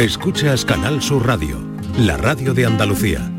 [0.00, 1.58] Escuchas Canal Sur Radio,
[1.98, 3.30] la radio de Andalucía.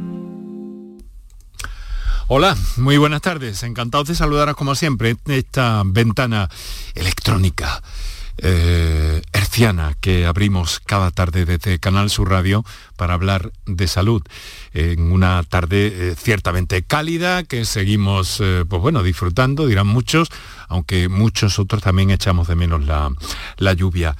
[2.27, 3.63] Hola, muy buenas tardes.
[3.63, 6.49] Encantados de saludaros como siempre esta ventana
[6.93, 7.81] electrónica
[8.37, 12.63] eh, herciana que abrimos cada tarde desde Canal Sur Radio
[12.95, 14.21] para hablar de salud.
[14.75, 20.29] En una tarde eh, ciertamente cálida que seguimos, eh, pues bueno, disfrutando, dirán muchos,
[20.67, 23.11] aunque muchos otros también echamos de menos la,
[23.57, 24.15] la lluvia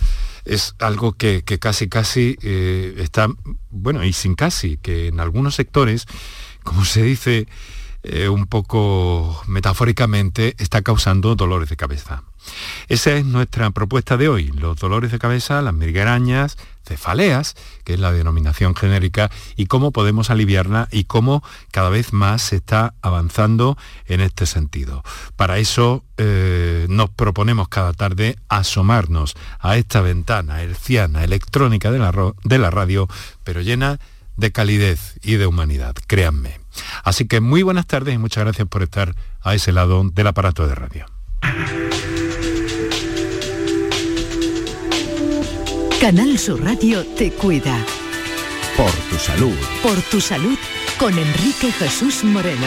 [0.46, 3.28] es algo que, casi casi está,
[3.70, 6.06] bueno, y sin casi, que en algunos sectores,
[6.64, 7.48] como se dice
[8.30, 12.24] un poco metafóricamente, está causando dolores de cabeza.
[12.88, 16.58] Esa es nuestra propuesta de hoy, los dolores de cabeza, las migrañas,
[16.92, 17.56] cefaleas,
[17.86, 21.42] que es la denominación genérica, y cómo podemos aliviarla y cómo
[21.72, 23.78] cada vez más se está avanzando
[24.08, 25.04] en este sentido.
[25.38, 32.34] Para eso eh, nos proponemos cada tarde asomarnos a esta ventana herciana, electrónica de la,
[32.44, 33.08] de la radio,
[33.46, 34.00] pero llena
[34.36, 36.60] de calidez y de humanidad, créanme.
[37.04, 40.68] Así que muy buenas tardes y muchas gracias por estar a ese lado del aparato
[40.68, 41.06] de radio.
[46.02, 47.78] Canal Sur Radio te cuida.
[48.76, 49.56] Por tu salud.
[49.84, 50.58] Por tu salud
[50.98, 52.66] con Enrique Jesús Moreno.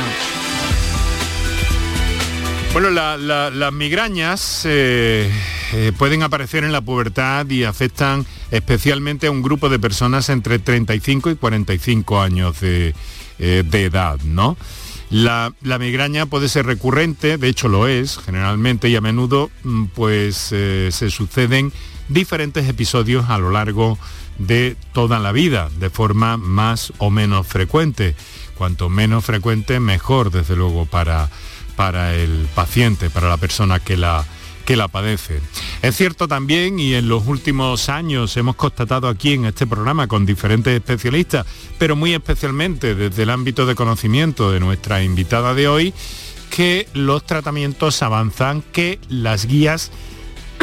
[2.73, 5.29] Bueno, las migrañas eh,
[5.73, 10.61] eh, pueden aparecer en la pubertad y afectan especialmente a un grupo de personas entre
[10.61, 12.95] 35 y 45 años de,
[13.41, 14.57] eh, edad, ¿no?
[15.11, 19.87] La, la, migraña puede ser recurrente, de hecho lo es generalmente y a menudo mm,
[19.87, 21.73] pues se suceden
[22.09, 23.99] diferentes episodios a lo largo
[24.39, 28.15] de toda la vida, de forma más o menos frecuente.
[28.57, 31.29] Cuanto menos frecuente, mejor, desde luego, para,
[31.77, 34.25] para el paciente, para la persona que la,
[34.65, 35.41] que la padece.
[35.83, 40.27] Es cierto también, y en los últimos años hemos constatado aquí en este programa con
[40.27, 41.47] diferentes especialistas,
[41.79, 45.95] pero muy especialmente desde el ámbito de conocimiento de nuestra invitada de hoy,
[46.51, 49.91] que los tratamientos avanzan, que las guías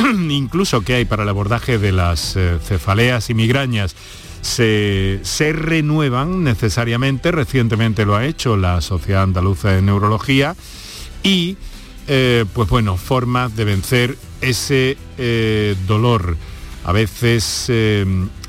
[0.30, 3.96] incluso que hay para el abordaje de las eh, cefaleas y migrañas.
[4.42, 5.20] Se,
[5.54, 10.56] renuevan necesariamente, recientemente lo ha hecho la Sociedad Andaluza de Neurología,
[11.22, 11.58] y
[12.08, 16.38] eh, pues bueno, formas de vencer ese eh, dolor,
[16.84, 17.72] a veces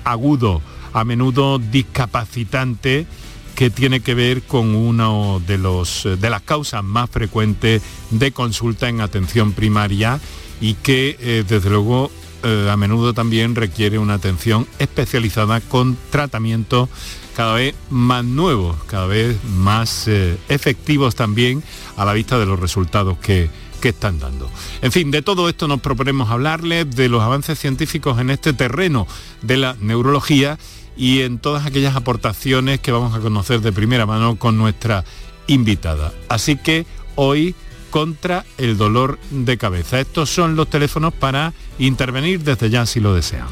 [0.05, 0.63] agudo,
[0.95, 3.07] a menudo discapacitante,
[3.55, 9.03] que tiene que ver con uno de, de las causas más frecuentes de consulta en
[9.03, 10.19] atención primaria
[10.63, 12.11] y que eh, desde luego
[12.45, 16.89] eh, a menudo también requiere una atención especializada con tratamientos
[17.37, 21.63] cada vez más nuevos, cada vez más eh, efectivos también
[21.97, 24.49] a la vista de los resultados que, que están dando.
[24.83, 29.09] En fin, de todo esto nos proponemos hablarles de los avances científicos en este terreno
[29.43, 30.59] de la neurología
[30.97, 35.05] y en todas aquellas aportaciones que vamos a conocer de primera mano con nuestra
[35.49, 36.13] invitada.
[36.29, 36.87] Así que
[37.17, 37.57] hoy
[37.93, 40.01] contra el dolor de cabeza.
[40.01, 43.47] Estos son los teléfonos para intervenir desde ya si lo desean.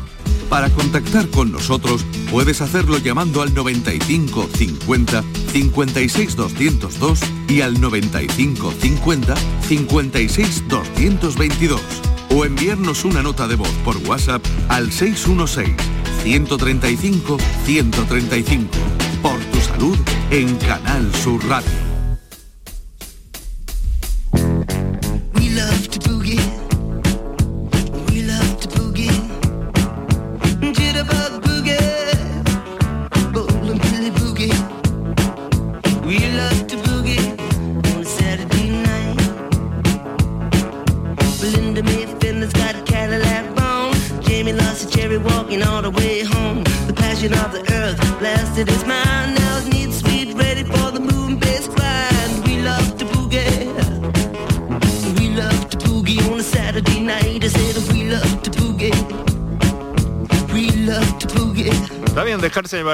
[0.49, 8.73] Para contactar con nosotros puedes hacerlo llamando al 95 50 56 202 y al 95
[8.81, 9.35] 50
[9.69, 11.81] 56 222
[12.35, 15.77] o enviarnos una nota de voz por WhatsApp al 616
[16.23, 17.37] 135
[17.67, 18.69] 135
[19.23, 19.99] por tu salud
[20.31, 21.90] en Canal Sur Radio.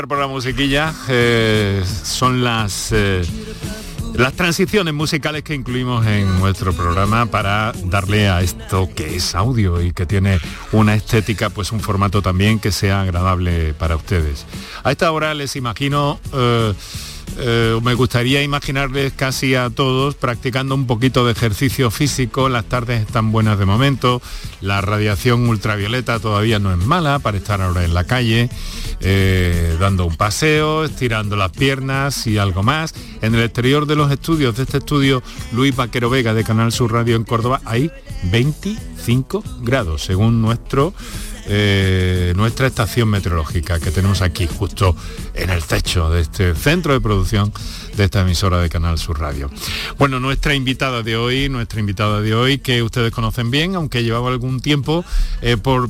[0.06, 3.22] Por la musiquilla eh, son las, eh,
[4.14, 9.80] las transiciones musicales que incluimos en nuestro programa para darle a esto que es audio
[9.82, 10.38] y que tiene
[10.72, 14.46] una estética, pues un formato también que sea agradable para ustedes.
[14.82, 16.20] A esta hora les imagino...
[16.32, 16.74] Eh,
[17.38, 23.02] eh, me gustaría imaginarles casi a todos practicando un poquito de ejercicio físico, las tardes
[23.02, 24.22] están buenas de momento,
[24.60, 28.48] la radiación ultravioleta todavía no es mala para estar ahora en la calle,
[29.00, 32.94] eh, dando un paseo, estirando las piernas y algo más.
[33.22, 35.22] En el exterior de los estudios de este estudio,
[35.52, 37.90] Luis Vaquero Vega de Canal Sur Radio en Córdoba, hay
[38.30, 40.94] 25 grados, según nuestro
[41.48, 44.96] eh, nuestra estación meteorológica que tenemos aquí justo
[45.34, 47.52] en el techo de este centro de producción
[47.96, 49.50] de esta emisora de Canal Sur Radio.
[49.98, 54.28] Bueno, nuestra invitada de hoy, nuestra invitada de hoy, que ustedes conocen bien, aunque llevaba
[54.28, 55.04] algún tiempo
[55.40, 55.88] eh, por,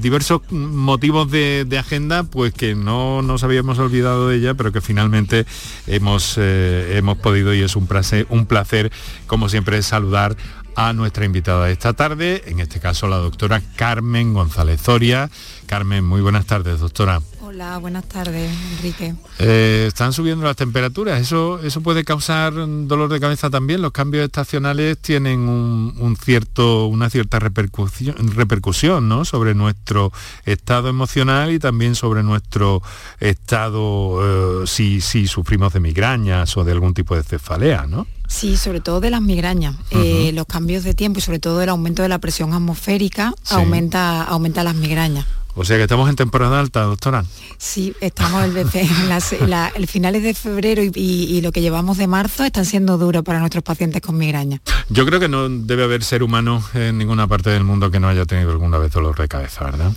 [0.00, 5.46] diversos motivos de, agenda, pues que no nos habíamos olvidado de ella, pero que finalmente
[5.86, 8.90] hemos, eh, hemos podido y es un placer, un placer,
[9.26, 10.36] como siempre, saludar
[10.76, 15.30] a nuestra invitada de esta tarde, en este caso la doctora Carmen González Zoria.
[15.66, 17.20] Carmen, muy buenas tardes, doctora.
[17.40, 19.14] Hola, buenas tardes, Enrique.
[19.38, 23.80] Eh, están subiendo las temperaturas, ¿Eso, ¿eso puede causar dolor de cabeza también?
[23.80, 29.24] Los cambios estacionales tienen un, cierto, una cierta repercusión, repercusión ¿no?
[29.24, 30.12] sobre nuestro
[30.44, 32.82] estado emocional y también sobre nuestro
[33.18, 38.06] estado eh, si, si sufrimos de migrañas o de algún tipo de cefalea, ¿no?
[38.28, 39.76] Sí, sobre todo de las migrañas.
[39.90, 44.22] Eh, los cambios de tiempo y sobre todo el aumento de la presión atmosférica aumenta,
[44.22, 45.26] aumenta las migrañas.
[45.58, 47.24] O sea que estamos en temporada alta, doctora.
[47.56, 48.56] Sí, estamos en,
[49.74, 53.64] el finales de febrero y, lo que llevamos de marzo están siendo duros para nuestros
[53.64, 54.60] pacientes con migraña.
[54.90, 58.08] Yo creo que no debe haber ser humano en ninguna parte del mundo que no
[58.08, 59.92] haya tenido alguna vez dolor de cabeza, ¿verdad?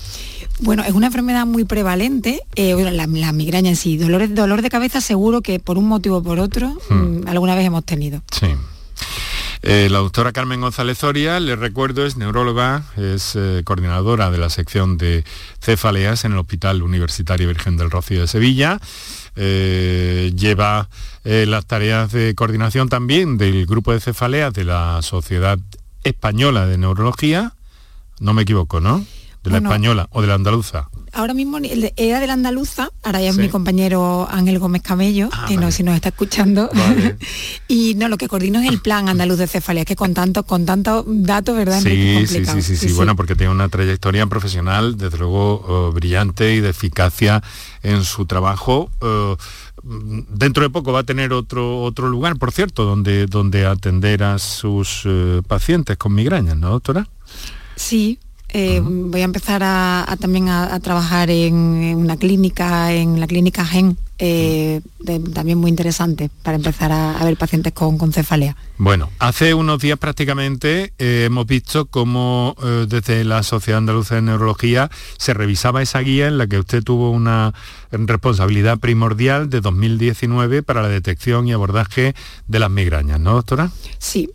[0.62, 3.98] Bueno, es una enfermedad muy prevalente, eh, la, migraña en sí.
[3.98, 6.94] Dolor, dolor de cabeza seguro que por un motivo o por otro hmm.
[6.94, 8.22] mm, alguna vez hemos tenido.
[8.32, 8.48] Sí.
[9.62, 14.50] Eh, la doctora Carmen González Zoria, le recuerdo, es neuróloga, es eh, coordinadora de la
[14.50, 15.26] sección de
[15.60, 18.80] cefaleas en el Hospital Universitario Virgen del Rocío de Sevilla.
[19.36, 20.90] Eh, lleva
[21.24, 25.60] las tareas de coordinación también del grupo de cefaleas de la Sociedad
[26.04, 27.54] Española de Neurología.
[28.20, 29.06] No me equivoco, ¿no?
[29.44, 31.58] De la española o de la andaluza ahora mismo
[31.96, 35.72] era de la andaluza, ahora ya es mi compañero Ángel Gómez Camello, ah, que no
[35.72, 36.70] si nos está escuchando.
[37.68, 40.66] y no, lo que coordino es el plan andaluz de cefalea, que con tanto, con
[40.66, 41.82] tanto datos, ¿verdad?
[41.82, 46.56] Sí, sí, sí, sí, sí, bueno, porque tiene una trayectoria profesional, desde luego, oh, brillante
[46.56, 47.42] y de eficacia
[47.84, 48.90] en su trabajo.
[49.00, 49.38] Oh,
[49.84, 54.40] dentro de poco va a tener otro otro lugar, por cierto, donde, donde atender a
[54.40, 57.08] sus eh, pacientes con migrañas, ¿no, doctora?
[57.76, 58.20] Sí,
[58.52, 63.98] eh, voy a empezar a, también a, trabajar en, una clínica, en la clínica GEN,
[64.18, 64.82] eh,
[65.34, 68.56] también muy interesante para empezar a, ver pacientes con, cefalea.
[68.78, 72.56] Bueno, hace unos días prácticamente eh, hemos visto cómo
[72.88, 77.12] desde la Sociedad Andaluza de Neurología se revisaba esa guía en la que usted tuvo
[77.12, 77.54] una
[77.92, 82.16] responsabilidad primordial de 2019 para la detección y abordaje
[82.48, 83.72] de las migrañas, ¿no, doctora?
[84.00, 84.30] Sí,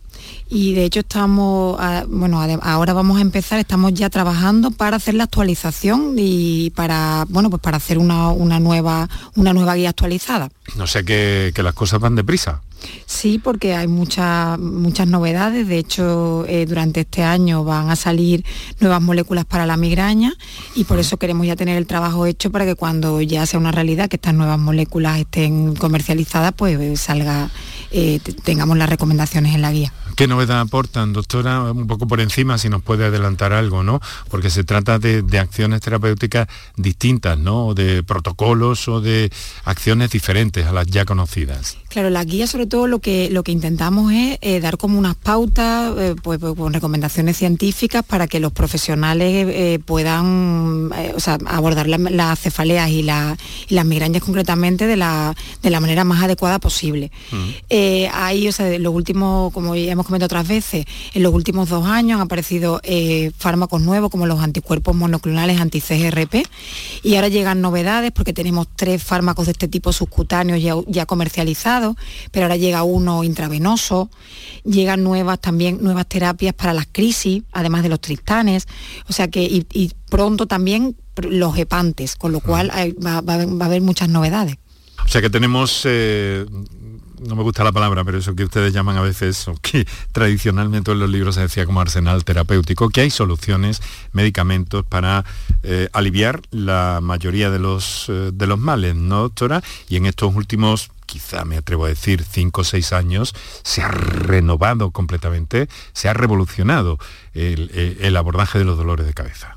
[0.49, 5.25] y de hecho estamos, bueno, ahora vamos a empezar, estamos ya trabajando para hacer la
[5.25, 10.51] actualización y para, bueno, pues para hacer una, nueva, una nueva guía actualizada.
[10.77, 12.63] No sé que, que las cosas van deprisa.
[13.07, 15.69] Sí, porque hay muchas muchas novedades.
[15.69, 18.45] De hecho, eh, durante este año van a salir
[18.81, 20.35] nuevas moléculas para la migraña
[20.75, 23.73] y por eso queremos ya tener el trabajo hecho para que cuando ya sea una
[23.73, 27.51] realidad que estas nuevas moléculas estén comercializadas, pues salga,
[27.97, 29.93] eh, tengamos las recomendaciones en la guía.
[30.17, 31.73] ¿Qué novedad aportan, doctora?
[31.73, 34.01] Un poco por encima, si nos puede adelantar algo, ¿no?
[34.31, 37.75] Porque se trata de, acciones terapéuticas distintas, ¿no?
[37.75, 39.33] De protocolos o de
[39.65, 41.77] acciones diferentes a las ya conocidas.
[41.89, 45.17] Claro, la guía sobre todo lo que, lo que intentamos es eh, dar como unas
[45.17, 50.91] pautas, eh, pues, pues, con recomendaciones científicas para que los profesionales eh, puedan
[51.47, 55.35] abordar las cefaleas y, las migrañas concretamente de la,
[55.81, 57.11] manera más adecuada posible.
[57.85, 58.15] Mm.
[58.15, 61.87] ahí, o sea, los últimos, como ya hemos comentado otras veces, en los últimos dos
[61.87, 66.47] años han aparecido eh, fármacos nuevos como los anticuerpos monoclonales anti-CGRP
[67.03, 71.97] y ahora llegan novedades porque tenemos tres fármacos de este tipo subcutáneos ya, comercializados,
[72.31, 74.11] pero ahora llega uno intravenoso,
[74.65, 78.67] llegan nuevas también nuevas terapias para las crisis, además de los tristanes,
[79.09, 84.09] o sea que y, pronto también los hepantes, con lo cual va, a haber muchas
[84.09, 84.57] novedades.
[85.05, 86.47] O sea que tenemos eh,
[87.27, 90.93] no me gusta la palabra, pero eso que ustedes llaman a veces, o que tradicionalmente
[90.93, 95.25] en los libros se decía como arsenal terapéutico, que hay soluciones, medicamentos para
[95.63, 99.63] eh, aliviar la mayoría de los, eh, de los males, ¿no, doctora?
[99.89, 103.89] Y en estos últimos quizá me atrevo a decir, cinco o seis años, se ha
[103.89, 106.99] renovado completamente, se ha revolucionado
[107.35, 109.57] el abordaje de los dolores de cabeza.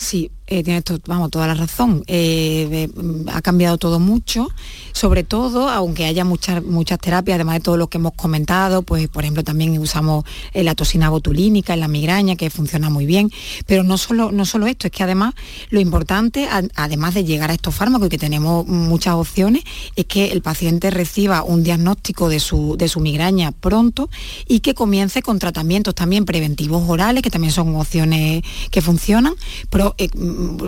[0.00, 2.02] Sí, eh, tiene vamos, toda la razón.
[2.08, 2.88] Eh,
[3.32, 4.48] ha cambiado todo mucho,
[4.92, 9.08] sobre todo, aunque haya muchas, muchas terapias, además de todo lo que hemos comentado, pues
[9.08, 13.30] por ejemplo también usamos eh, la toxina botulínica en la migraña, que funciona muy bien.
[13.66, 15.34] Pero no solo, no solo esto, es que además
[15.70, 19.62] lo importante, además de llegar a estos fármacos y que tenemos muchas opciones,
[19.94, 24.10] es que el paciente reciba un diagnóstico de su, de su migraña pronto
[24.48, 28.42] y que comience con tratamientos también preventivos orales, que también son opciones
[28.72, 29.34] que funcionan,
[29.70, 30.08] pero eh,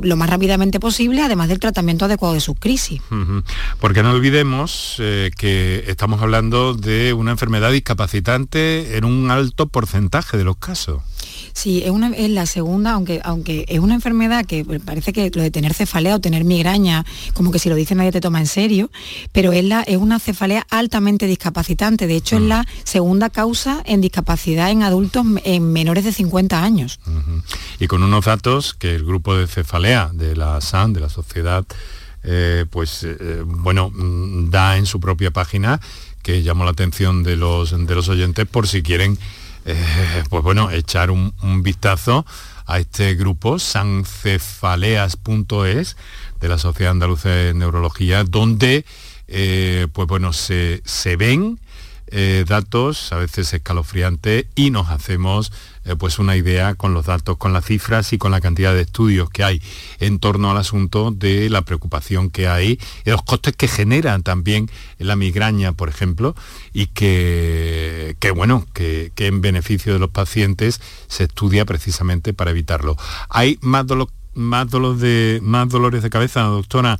[0.02, 3.00] lo más rápidamente posible, además del tratamiento adecuado de sus crisis.
[3.80, 10.36] Porque no olvidemos eh, que estamos hablando de una enfermedad discapacitante en un alto porcentaje
[10.36, 11.02] de los casos.
[11.52, 15.42] Sí, es, una, es la segunda, aunque, aunque es una enfermedad que parece que lo
[15.42, 17.04] de tener cefalea o tener migraña,
[17.34, 18.90] como que si lo dice nadie te toma en serio,
[19.32, 22.06] pero es, la, es una cefalea altamente discapacitante.
[22.06, 22.48] De hecho, es mm.
[22.48, 27.00] la segunda causa en discapacidad en adultos en menores de 50 años.
[27.78, 31.64] Y con unos datos que el grupo de cefalea de la SAN, de la sociedad,
[32.24, 35.80] eh, pues eh, bueno, mm, da en su propia página
[36.22, 39.18] que llamó la atención de los, de los oyentes por si quieren
[39.64, 42.26] eh, pues bueno, echar un, vistazo
[42.66, 45.96] a este grupo, sancefaleas.es,
[46.40, 48.84] de la Sociedad Andaluza de Neurología, donde
[49.28, 51.60] eh, pues bueno, se, se ven
[52.14, 55.50] eh, datos a veces escalofriantes y nos hacemos
[55.86, 58.82] eh, pues una idea con los datos, con las cifras y con la cantidad de
[58.82, 59.62] estudios que hay
[59.98, 64.70] en torno al asunto de la preocupación que hay y los costes que generan también
[64.98, 66.36] la migraña, por ejemplo,
[66.74, 72.96] y que, que bueno, que, en beneficio de los pacientes se estudia precisamente para evitarlo.
[73.30, 73.86] ¿Hay más,
[74.34, 76.98] más, de, más dolores de cabeza, doctora?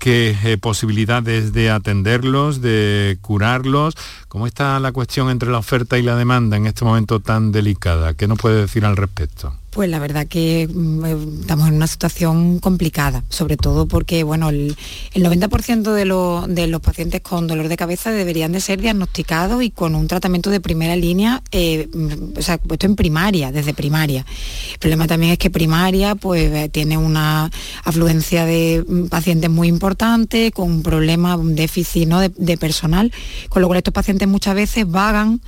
[0.00, 3.94] Qué eh, posibilidades de atenderlos, de curarlos.
[4.26, 8.14] ¿Cómo está la cuestión entre la oferta y la demanda en este momento tan delicada?
[8.14, 9.54] ¿Qué nos puede decir al respecto?
[9.70, 14.48] Pues la verdad que mm, eh, estamos en una situación complicada, sobre todo porque bueno,
[14.48, 14.76] el,
[15.14, 20.08] 90% de, los pacientes con dolor de cabeza deberían de ser diagnosticados y con un
[20.08, 24.26] tratamiento de primera línea, eh, mm, o sea, puesto en primaria, desde primaria.
[24.72, 27.48] El problema también es que primaria pues eh, tiene una
[27.84, 32.18] afluencia de mm, pacientes muy importante, con un problema, un déficit ¿no?
[32.18, 33.12] de, personal,
[33.48, 35.40] con lo cual estos pacientes muchas veces vagan,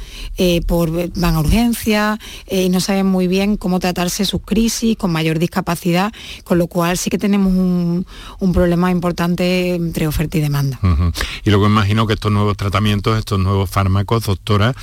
[0.67, 5.39] por, van a urgencia y no saben muy bien cómo tratar sus crisis, con mayor
[5.39, 6.13] discapacidad,
[6.45, 8.07] con lo cual sí que tenemos un,
[8.53, 10.79] problema importante entre oferta y demanda.
[11.43, 14.75] Y luego imagino que estos nuevos tratamientos, estos nuevos fármacos, doctora,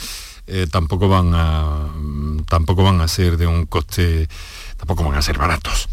[0.47, 1.87] eh, tampoco van a
[2.47, 4.27] tampoco van a ser de un coste,
[4.77, 5.87] tampoco van a ser baratos.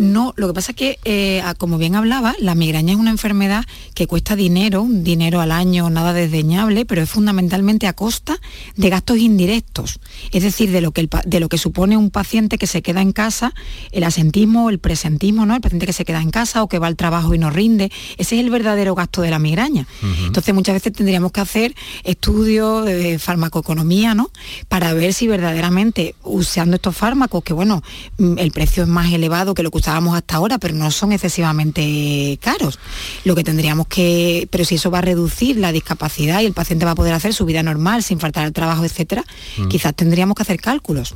[0.00, 3.66] No, lo que pasa es que, eh, como bien hablaba, la migraña es una enfermedad
[3.92, 8.40] que cuesta dinero, un dinero al año nada desdeñable, pero es fundamentalmente a costa
[8.76, 10.00] de gastos indirectos,
[10.32, 13.12] es decir, de lo que, de lo que supone un paciente que se queda en
[13.12, 13.52] casa,
[13.92, 15.54] el asentismo, el presentismo, ¿no?
[15.54, 17.92] el paciente que se queda en casa o que va al trabajo y no rinde,
[18.16, 19.86] ese es el verdadero gasto de la migraña.
[20.24, 24.30] Entonces muchas veces tendríamos que hacer estudios de farmacoeconomía, ¿no?
[24.68, 27.82] Para ver si verdaderamente usando estos fármacos, que bueno,
[28.16, 31.12] mm, el precio es más elevado que lo que usa hasta ahora, pero no son
[31.12, 32.78] excesivamente caros.
[33.24, 36.84] Lo que tendríamos que, pero si eso va a reducir la discapacidad y el paciente
[36.84, 39.24] va a poder hacer su vida normal sin faltar al trabajo, etcétera,
[39.58, 39.68] mm.
[39.68, 41.14] quizás tendríamos que hacer cálculos.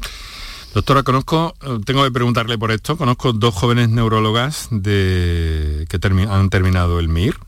[0.74, 1.54] Doctora, conozco,
[1.84, 7.38] tengo que preguntarle por esto, conozco dos jóvenes neurólogas de, que han terminado el MIR,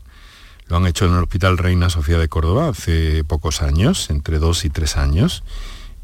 [0.67, 4.63] lo han hecho en el Hospital Reina Sofía de Córdoba hace pocos años, entre dos
[4.63, 5.43] y tres años,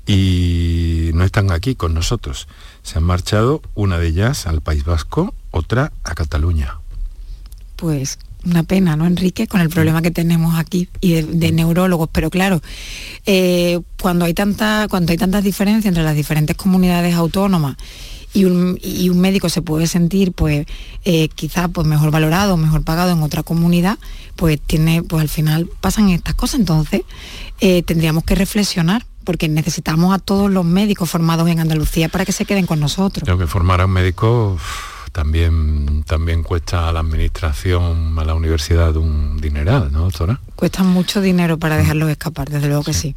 [0.06, 2.50] y no están aquí con nosotros.
[2.84, 6.80] Se han marchado una de ellas al País Vasco, otra a Cataluña.
[7.78, 9.48] Pues una pena, ¿no, Enrique?
[9.48, 12.10] Con el problema que tenemos aquí y de, neurólogos.
[12.12, 12.62] Pero claro,
[13.26, 17.78] eh, cuando, hay tanta, cuando hay tantas diferencias entre las diferentes comunidades autónomas
[18.34, 18.80] y un,
[19.20, 20.66] médico se puede sentir pues
[21.06, 23.98] eh, quizás pues mejor valorado, mejor pagado en otra comunidad,
[24.36, 26.60] pues tiene, pues al final pasan estas cosas.
[26.60, 27.02] Entonces
[27.62, 32.32] eh, tendríamos que reflexionar porque necesitamos a todos los médicos formados en Andalucía para que
[32.32, 33.24] se queden con nosotros.
[33.24, 34.58] Creo que formar a un médico
[35.12, 40.42] también, también cuesta a la administración, a la universidad un dineral, ¿no, doctora?
[40.56, 43.16] Cuesta mucho dinero para dejarlos escapar, desde luego que sí.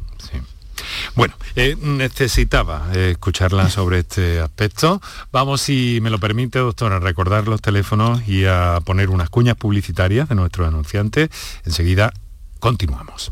[1.15, 5.01] Bueno, eh, necesitaba eh, escucharla sobre este aspecto.
[5.31, 9.55] Vamos, si me lo permite, doctora, a recordar los teléfonos y a poner unas cuñas
[9.55, 11.29] publicitarias de nuestros anunciantes.
[11.65, 12.13] Enseguida
[12.59, 13.31] continuamos.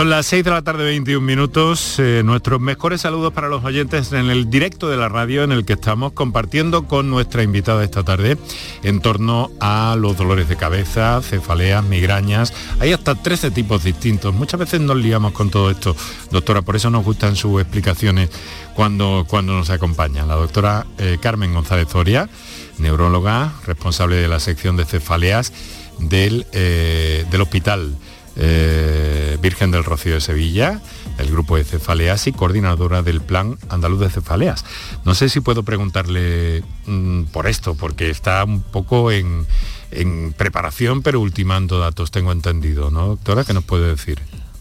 [0.00, 1.98] Son las 6 de la tarde, 21 minutos.
[1.98, 5.66] Eh, nuestros mejores saludos para los oyentes en el directo de la radio en el
[5.66, 8.38] que estamos compartiendo con nuestra invitada esta tarde
[8.82, 12.54] en torno a los dolores de cabeza, cefaleas, migrañas.
[12.78, 14.32] Hay hasta 13 tipos distintos.
[14.32, 15.94] Muchas veces nos liamos con todo esto,
[16.30, 18.30] doctora, por eso nos gustan sus explicaciones
[18.74, 20.24] cuando, cuando nos acompaña.
[20.24, 22.30] La doctora eh, Carmen González Zoria,
[22.78, 25.52] neuróloga, responsable de la sección de cefaleas
[25.98, 27.98] del, eh, del hospital
[28.42, 30.80] eh, Virgen del Rocío de Sevilla,
[31.18, 34.64] el grupo de cefaleas y coordinadora del Plan Andaluz de Cefaleas.
[35.04, 39.46] No sé si puedo preguntarle mm, por esto, porque está un poco en,
[39.90, 43.44] en preparación, pero ultimando datos, tengo entendido, ¿no, doctora?
[43.44, 44.20] ¿Qué nos puede decir?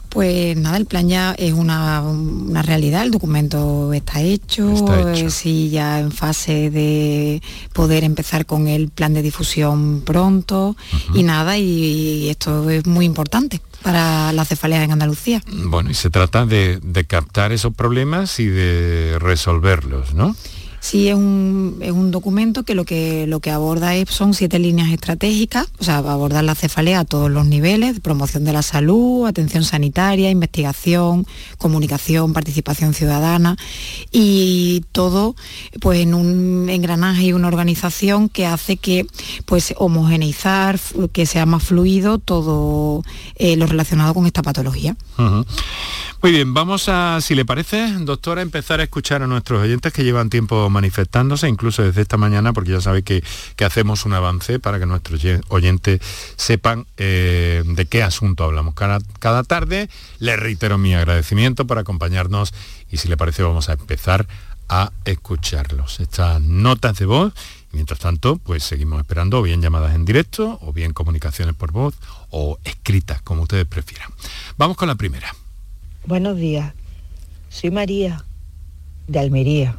[0.10, 5.28] Pues nada, el plan ya es una, una realidad, el documento está hecho, Está hecho.
[5.28, 10.76] eh, sí, ya en fase de poder empezar con el plan de difusión pronto
[11.14, 15.42] y nada, y, esto es muy importante para la cefalea en Andalucía.
[15.48, 20.36] Bueno, y se trata de, de captar esos problemas y de resolverlos, ¿no?
[20.80, 24.60] Sí, es un, es un documento que lo que lo que aborda es, son siete
[24.60, 28.62] líneas estratégicas, o sea, va abordar la cefalea a todos los niveles, promoción de la
[28.62, 31.26] salud, atención sanitaria, investigación,
[31.58, 33.58] comunicación, participación ciudadana
[34.12, 35.36] y todo
[35.80, 39.06] pues en un engranaje y una organización que hace que
[39.46, 40.80] pues homogeneizar,
[41.12, 43.04] que sea más fluido todo
[43.36, 44.96] eh, lo relacionado con esta patología.
[46.22, 50.04] Muy bien, vamos a, si le parece, doctora, empezar a escuchar a nuestros oyentes que
[50.04, 53.24] llevan tiempo manifestándose, incluso desde esta mañana, porque ya sabe que,
[53.56, 56.02] que hacemos un avance para que nuestros oye- oyentes
[56.36, 59.90] sepan eh, de qué asunto hablamos cada, cada tarde.
[60.20, 62.54] Le reitero mi agradecimiento por acompañarnos
[62.92, 64.28] y si le parece vamos a empezar
[64.68, 66.00] a escucharlos.
[66.00, 67.34] Estas notas de voz,
[67.72, 71.96] mientras tanto, pues seguimos esperando o bien llamadas en directo, o bien comunicaciones por voz,
[72.30, 74.10] o escritas, como ustedes prefieran.
[74.58, 75.34] Vamos con la primera.
[76.06, 76.74] Buenos días,
[77.50, 78.24] soy María
[79.08, 79.76] de Almería.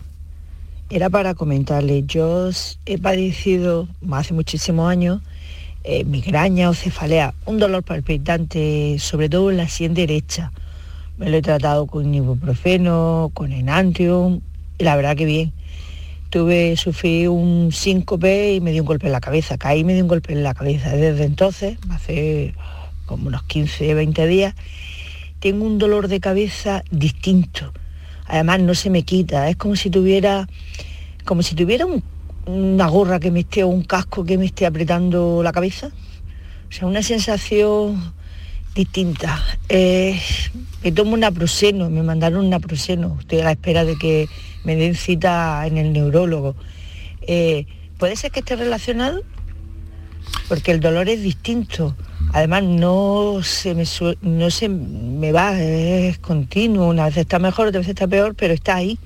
[0.92, 2.50] Era para comentarle, yo
[2.84, 5.22] he padecido hace muchísimos años
[5.84, 10.50] eh, migraña o cefalea, un dolor palpitante, sobre todo en la sien derecha.
[11.16, 14.40] Me lo he tratado con ibuprofeno, con enantium,
[14.78, 15.52] y la verdad que bien.
[16.28, 19.94] Tuve, sufrí un síncope y me dio un golpe en la cabeza, caí y me
[19.94, 20.90] dio un golpe en la cabeza.
[20.96, 22.52] Desde entonces, hace
[23.06, 24.54] como unos 15, 20 días,
[25.38, 27.72] tengo un dolor de cabeza distinto.
[28.30, 30.48] Además no se me quita, es como si tuviera,
[31.24, 32.02] como si tuviera un-
[32.46, 35.88] una gorra que me esté o un casco que me esté apretando la cabeza.
[36.68, 38.14] O sea, una sensación
[38.74, 39.42] distinta.
[39.68, 43.16] Me tomo un naproxeno, me mandaron un naproxeno.
[43.20, 44.28] Estoy a la espera de que
[44.64, 46.54] me den cita en el neurólogo.
[47.22, 47.66] Eh,
[47.98, 49.22] ¿Puede ser que esté relacionado?
[50.48, 51.96] Porque el dolor es distinto.
[52.32, 53.84] Además no se me
[54.22, 58.54] no se me va, es continuo, una vez está mejor, otra vez está peor, pero
[58.54, 58.98] está ahí.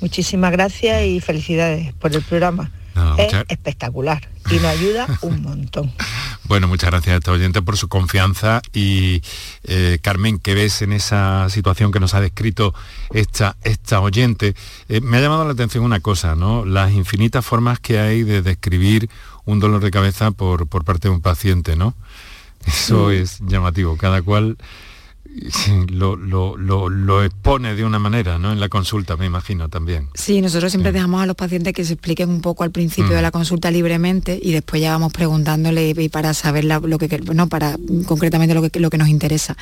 [0.00, 2.70] Muchísimas gracias y felicidades por el programa.
[3.16, 5.92] es espectacular y nos ayuda un montón.
[6.48, 9.22] Bueno, muchas gracias a este oyente por su confianza y
[9.64, 12.74] eh, Carmen, ¿qué ves en esa situación que nos ha descrito
[13.12, 14.54] esta, esta oyente?
[14.88, 16.64] Eh, me ha llamado la atención una cosa, ¿no?
[16.64, 19.10] Las infinitas formas que hay de describir
[19.48, 21.94] un dolor de cabeza por, por parte de un paciente, ¿no?
[22.66, 23.96] Eso es llamativo.
[23.96, 24.58] Cada cual
[25.90, 28.52] lo, lo, expone de una manera, ¿no?
[28.52, 30.08] En la consulta, me imagino también.
[30.14, 33.20] Sí, nosotros siempre dejamos a los pacientes que se expliquen un poco al principio de
[33.20, 33.22] mm.
[33.22, 37.76] la consulta libremente y después ya vamos preguntándole y para saber lo que, no, para
[38.06, 39.56] concretamente lo que, lo que nos interesa.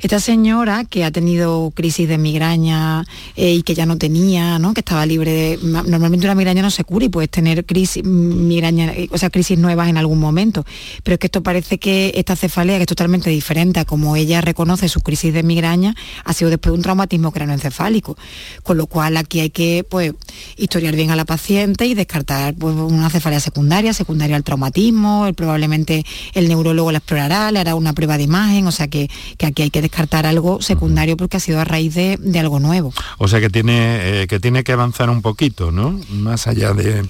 [0.00, 3.04] Esta señora que ha tenido crisis de migraña
[3.36, 4.74] eh, y que ya no tenía, ¿no?
[4.74, 5.58] Que estaba libre de...
[5.62, 9.58] Normalmente una migraña no se cura y puedes tener crisis, migraña, eh, o sea, crisis
[9.58, 10.64] nuevas en algún momento.
[11.02, 14.40] Pero es que esto parece que esta cefalea, que es totalmente diferente a como ella
[14.40, 18.16] reconoce su crisis de migraña ha sido después de un traumatismo cranoencefálico,
[18.62, 20.12] con lo cual aquí hay que pues,
[20.56, 26.06] historiar bien a la paciente y descartar pues, una cefalea secundaria, secundaria al traumatismo, probablemente
[26.34, 29.10] el neurólogo la explorará, le hará una prueba de imagen, o sea que,
[29.44, 32.92] aquí hay que descartar algo secundario porque ha sido a raíz de, algo nuevo.
[33.18, 35.98] O sea que tiene, eh, que tiene que avanzar un poquito, ¿no?
[36.10, 37.04] Más allá de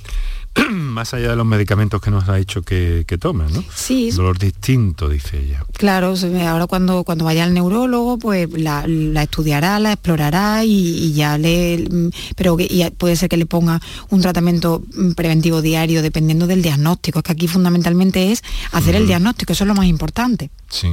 [0.71, 3.65] más allá de los medicamentos que nos ha dicho que, que toma, ¿no?
[3.75, 4.11] Sí.
[4.11, 5.65] Dolor distinto, dice ella.
[5.73, 6.15] Claro,
[6.47, 8.85] ahora cuando, cuando vaya al neurólogo, pues la,
[9.23, 11.87] estudiará, la explorará y, ya le...
[11.91, 12.57] Mm, pero
[12.97, 17.19] puede ser que le ponga un tratamiento mm, preventivo diario dependiendo del diagnóstico.
[17.19, 20.51] Es que aquí fundamentalmente es hacer el diagnóstico, eso es lo más importante.
[20.69, 20.89] Sí.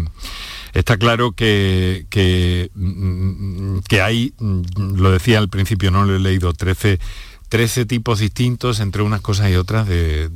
[0.74, 6.54] Está claro que, que, mm, que hay, lo decía al principio, no lo he leído,
[6.54, 7.00] 13
[7.51, 10.31] 13 tipos distintos entre unas cosas y otras de,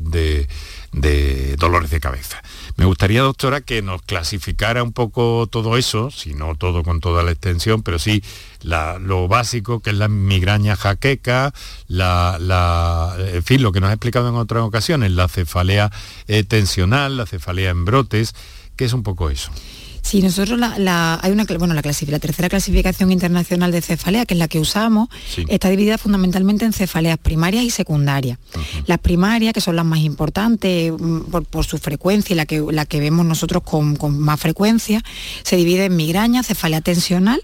[1.57, 2.43] dolores de cabeza.
[2.75, 7.23] Me gustaría, doctora, que nos clasificara un poco todo eso, si no todo con toda
[7.23, 8.21] la extensión, pero sí
[8.63, 11.53] lo básico, que es la migraña jaqueca,
[11.87, 15.93] la, en fin, lo que nos ha explicado en otras ocasiones, la cefalea
[16.27, 18.35] eh, tensional, la cefalea en brotes,
[18.75, 19.51] que es un poco eso.
[20.05, 24.37] Sí, nosotros la, hay una, bueno, la, la tercera clasificación internacional de cefalea, que es
[24.37, 25.09] la que usamos,
[25.47, 28.37] está dividida fundamentalmente en cefaleas primarias y secundarias.
[28.85, 32.85] Las primarias, que son las más importantes mm, por, su frecuencia y la que, la
[32.85, 35.03] que vemos nosotros con, más frecuencia,
[35.41, 37.41] se divide en migraña, cefalea tensional,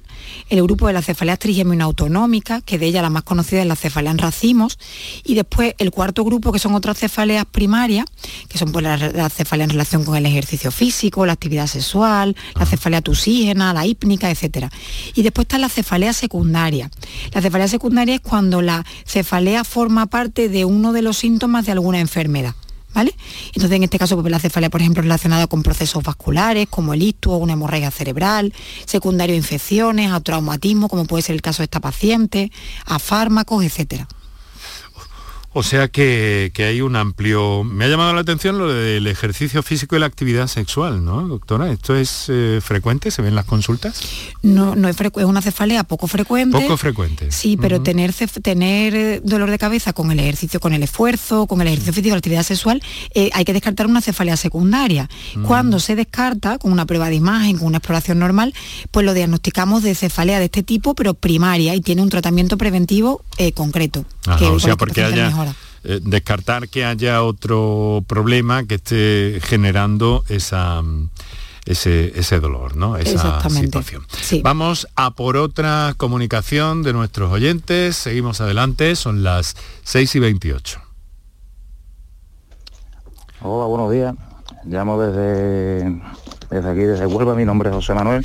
[0.50, 3.76] el grupo de las cefaleas trigémino autonómicas, que de ella la más conocida es la
[3.76, 4.78] cefalea en racimos,
[5.24, 8.06] y después el cuarto grupo, que son otras cefaleas primarias,
[8.50, 12.36] que son pues, las la cefalea en relación con el ejercicio físico, la actividad sexual,
[12.56, 14.68] la cefalea tusígena, la hípnica, etc.
[15.16, 16.90] Y después está la cefalea secundaria.
[17.34, 21.72] La cefalea secundaria es cuando la cefalea forma parte de uno de los síntomas de
[21.74, 22.56] alguna enfermedad.
[22.94, 23.16] ¿Vale?
[23.54, 27.02] Entonces, en este caso, pues, la cefalea, por ejemplo, relacionada con procesos vasculares, como el
[27.02, 28.54] ictus una hemorragia cerebral,
[28.86, 32.52] secundario a infecciones, a traumatismo, como puede ser el caso de esta paciente,
[32.86, 34.10] a fármacos, etcétera.
[35.54, 37.66] O sea que, hay un amplio...
[37.66, 41.70] Me ha llamado la atención lo del ejercicio físico y la actividad sexual, ¿no, doctora?
[41.70, 43.12] ¿Esto es eh, frecuente?
[43.12, 44.02] ¿Se ven las consultas?
[44.44, 46.58] No, no es, es una cefalea poco frecuente.
[46.58, 47.34] Poco frecuente.
[47.34, 51.60] Sí, pero tener, tener eh, dolor de cabeza con el ejercicio, con el esfuerzo, con
[51.60, 52.82] el ejercicio físico, la actividad sexual,
[53.14, 55.10] eh, hay que descartar una cefalea secundaria.
[55.46, 58.54] Cuando se descarta, con una prueba de imagen, con una exploración normal,
[58.92, 63.26] pues lo diagnosticamos de cefalea de este tipo, pero primaria, y tiene un tratamiento preventivo
[63.54, 64.06] concreto.
[64.28, 65.41] o sea, porque haya
[65.84, 70.84] eh, descartar que haya otro problema que esté generando esa,
[71.66, 72.98] ese, ese dolor, ¿no?
[72.98, 74.06] Esa situación.
[74.44, 77.96] Vamos a por otra comunicación de nuestros oyentes.
[77.96, 80.82] Seguimos adelante, son las 6 y 28.
[83.42, 84.14] Hola, buenos días.
[84.66, 86.00] Llamo desde,
[86.52, 87.34] desde aquí, desde Huelva.
[87.34, 88.24] Mi nombre es José Manuel.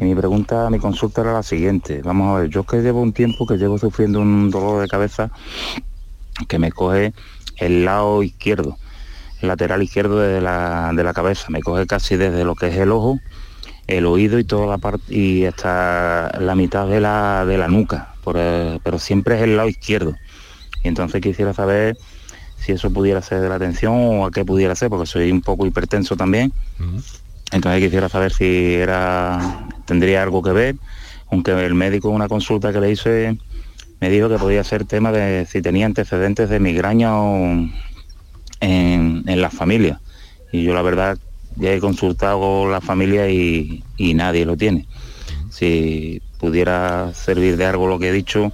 [0.00, 2.00] Y mi pregunta, mi consulta era la siguiente.
[2.02, 5.32] Vamos a ver, yo que llevo un tiempo que llevo sufriendo un dolor de cabeza
[6.48, 7.12] que me coge
[7.56, 8.76] el lado izquierdo,
[9.40, 12.76] el lateral izquierdo de la, de la cabeza, me coge casi desde lo que es
[12.76, 13.18] el ojo,
[13.86, 18.14] el oído y toda la parte y hasta la mitad de la, de la nuca,
[18.24, 20.14] pero siempre es el lado izquierdo.
[20.82, 21.96] Y entonces quisiera saber
[22.58, 25.40] si eso pudiera ser de la atención o a qué pudiera ser, porque soy un
[25.40, 26.52] poco hipertenso también.
[27.52, 30.76] Entonces quisiera saber si era tendría algo que ver,
[31.30, 33.38] aunque el médico una consulta que le hice
[34.00, 37.66] me dijo que podía ser tema de si tenía antecedentes de migraña o
[38.60, 40.00] en, la familia.
[40.52, 41.18] Y yo la verdad
[41.56, 44.86] ya he consultado la familia y, nadie lo tiene.
[45.50, 48.52] Si pudiera servir de algo lo que he dicho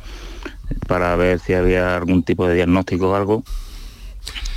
[0.86, 3.42] para ver si había algún tipo de diagnóstico o algo.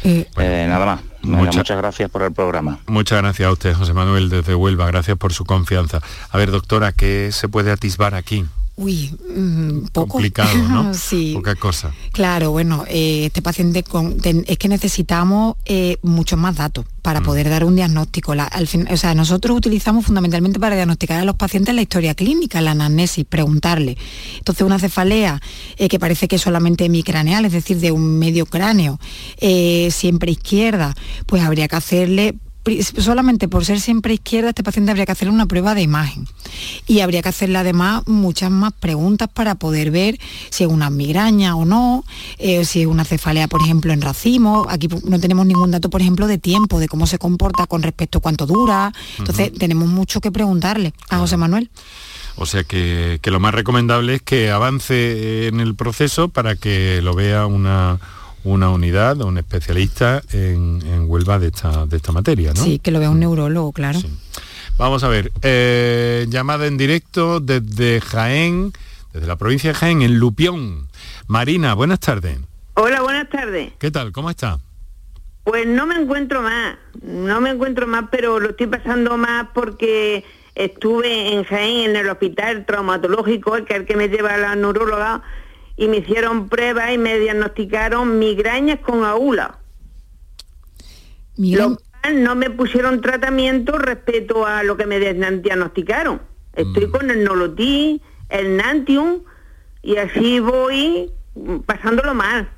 [0.04, 1.02] Eh, eh, nada más.
[1.24, 2.80] muchas gracias por el programa.
[2.86, 4.86] Muchas gracias a usted, José Manuel, desde Huelva.
[4.86, 6.00] Gracias por su confianza.
[6.30, 8.46] A ver, doctora, ¿qué se puede atisbar aquí?
[8.78, 10.14] Uy, mm, poco.
[10.14, 10.94] Complicado, ¿no?
[10.94, 11.32] sí.
[11.34, 11.94] Poca cosa.
[12.12, 17.24] Claro, bueno, eh, este paciente con, es que necesitamos eh, muchos más datos para mm.
[17.24, 18.34] poder dar un diagnóstico.
[18.34, 22.60] al fin, o sea, nosotros utilizamos fundamentalmente para diagnosticar a los pacientes la historia clínica,
[22.60, 23.98] la anamnesis, preguntarle.
[24.38, 25.42] Entonces, una cefalea
[25.78, 29.00] eh, que parece que es solamente micraneal, es decir, de un medio cráneo,
[29.90, 30.96] siempre izquierda,
[31.28, 32.36] pues habría que hacerle
[32.98, 36.28] solamente por ser siempre izquierda, este paciente habría que hacerle una prueba de imagen.
[36.88, 41.56] Y habría que hacerle además muchas más preguntas para poder ver si es una migraña
[41.56, 42.04] o no,
[42.38, 44.66] eh, si es una cefalea, por ejemplo, en racimo.
[44.70, 48.18] Aquí no tenemos ningún dato, por ejemplo, de tiempo, de cómo se comporta con respecto
[48.18, 48.92] a cuánto dura.
[49.18, 51.70] Entonces, tenemos mucho que preguntarle a José Manuel.
[52.38, 57.02] O sea que, que, lo más recomendable es que avance en el proceso para que
[57.02, 58.00] lo vea una,
[58.46, 62.64] una unidad o un especialista en, Huelva de esta, de esta materia, ¿no?
[62.64, 64.00] Sí, que lo vea un neurólogo, claro.
[64.78, 68.74] Vamos a ver, eh, llamada en directo desde Jaén,
[69.14, 70.88] desde la provincia de Jaén, en Lupión.
[71.28, 72.38] Marina, buenas tardes.
[72.74, 73.74] Hola, buenas tardes.
[73.80, 74.12] ¿Qué tal?
[74.12, 74.60] ¿Cómo está?
[75.44, 80.26] Pues no me encuentro más, no me encuentro más, pero lo estoy pasando más porque
[80.56, 84.56] estuve en Jaén, en el hospital traumatológico, que es el que me lleva a la
[84.56, 85.22] neuróloga,
[85.78, 89.60] y me hicieron pruebas y me diagnosticaron migrañas con aula.
[91.38, 96.22] Lo cual no me pusieron tratamiento respecto a lo que me diagnosticaron.
[96.54, 96.92] Estoy mm.
[96.92, 99.22] con el Nolotí, el Nantium
[99.82, 101.12] y así voy
[101.66, 102.50] pasándolo mal.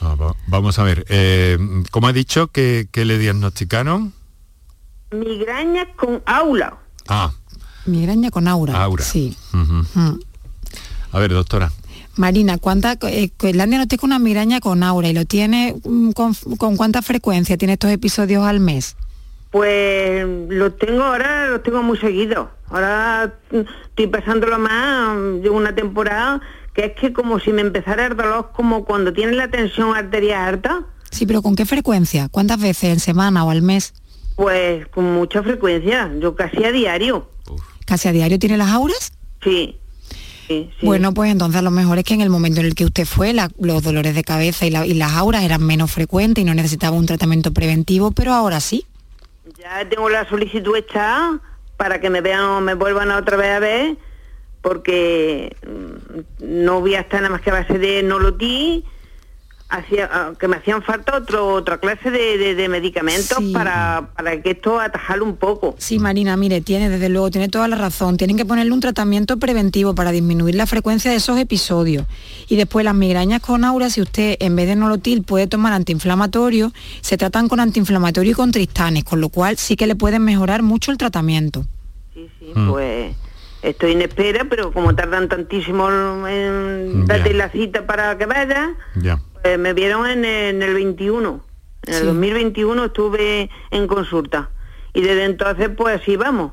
[0.00, 1.58] Ah, vamos a ver, eh,
[1.90, 4.12] ¿cómo ha dicho que, le diagnosticaron?
[5.10, 6.78] Migrañas con aula.
[7.08, 7.32] Ah.
[7.86, 8.82] Migraña con aura.
[8.82, 9.04] Aura.
[9.04, 9.36] Sí.
[9.52, 10.20] Mm.
[11.12, 11.72] A ver, doctora.
[12.16, 16.34] Marina, ¿cuánta, eh, no tengo una migraña con aura y lo tiene mm, con,
[16.76, 18.96] cuánta frecuencia tiene estos episodios al mes?
[19.50, 22.50] Pues lo tengo ahora, lo tengo muy seguido.
[22.68, 26.40] Ahora mm, estoy pasándolo más, llevo una temporada
[26.72, 30.54] que es que como si me empezara el dolor como cuando tiene la tensión arterial
[30.54, 30.84] alta.
[31.10, 32.28] Sí, pero ¿con qué frecuencia?
[32.28, 33.94] ¿Cuántas veces en semana o al mes?
[34.36, 37.28] Pues con mucha frecuencia, yo casi a diario.
[37.86, 39.12] ¿Casi a diario tiene las auras?
[39.42, 39.78] Sí.
[40.82, 43.06] Bueno, pues entonces a lo mejor es que en el momento en el que usted
[43.06, 47.06] fue, los dolores de cabeza y, las auras eran menos frecuentes y no necesitaba un
[47.06, 48.86] tratamiento preventivo, pero ahora sí.
[49.58, 51.38] Ya tengo la solicitud hecha
[51.76, 53.96] para que me vean, me vuelvan otra vez a ver,
[54.62, 58.84] porque mm, no voy a estar nada más que a base de nolotí
[59.68, 64.80] hacía, ah, que me hacían falta otro, otra clase de, medicamentos para, para, que esto
[64.80, 65.74] atajarlo un poco.
[65.78, 68.16] Sí, Marina, mire, tiene desde luego, tiene toda la razón.
[68.16, 72.06] Tienen que ponerle un tratamiento preventivo para disminuir la frecuencia de esos episodios.
[72.48, 76.72] Y después las migrañas con aura, si usted en vez de nolotil puede tomar antiinflamatorio,
[77.00, 80.62] se tratan con antiinflamatorio y con tristanes, con lo cual sí que le pueden mejorar
[80.62, 81.64] mucho el tratamiento.
[82.14, 82.70] Sí, sí, mm.
[82.70, 83.14] pues
[83.64, 85.88] estoy en espera, pero como tardan tantísimo
[86.28, 90.24] en darte la cita para que vaya, ya eh, me vieron en,
[90.62, 91.44] el 21.
[91.86, 94.50] En el 2021 estuve en consulta.
[94.94, 96.52] Y desde entonces, pues así vamos.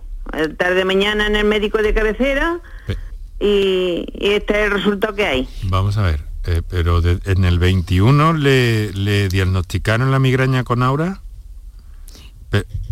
[0.57, 2.59] Tarde mañana en el médico de cabecera
[3.39, 5.49] y, este es el resultado que hay.
[5.63, 11.21] Vamos a ver, eh, pero en el 21 le, le diagnosticaron la migraña con aura.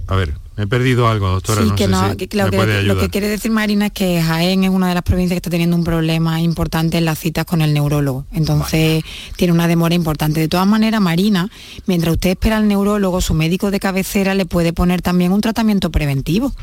[0.08, 1.64] a ver, he perdido algo, doctora.
[1.64, 5.04] Sí, que no, lo que quiere decir Marina es que Jaén es una de las
[5.04, 8.26] provincias que está teniendo un problema importante en las citas con el neurólogo.
[8.34, 9.04] Entonces
[9.38, 10.40] tiene una demora importante.
[10.40, 11.50] De todas maneras, Marina,
[11.86, 15.92] mientras usted espera al neurólogo, su médico de cabecera le puede poner también un tratamiento
[15.92, 16.54] preventivo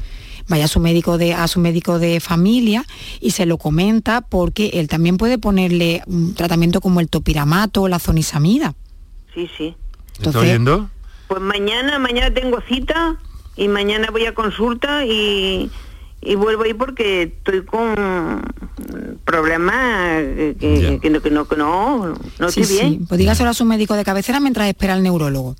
[0.48, 2.84] vaya a su médico de a su médico de familia
[3.20, 7.88] y se lo comenta porque él también puede ponerle un tratamiento como el topiramato o
[7.88, 8.74] la zonisamida.
[9.34, 9.74] Sí, sí.
[10.20, 10.88] ¿Está oyendo?
[11.28, 13.18] Pues mañana, mañana tengo cita
[13.56, 15.70] y mañana voy a consulta y,
[16.36, 18.42] vuelvo ahí porque estoy con
[19.24, 20.22] problemas
[20.58, 23.06] que, no, que no, que no, no estoy bien.
[23.06, 25.56] Pues dígaselo a su médico de cabecera mientras espera el neurólogo.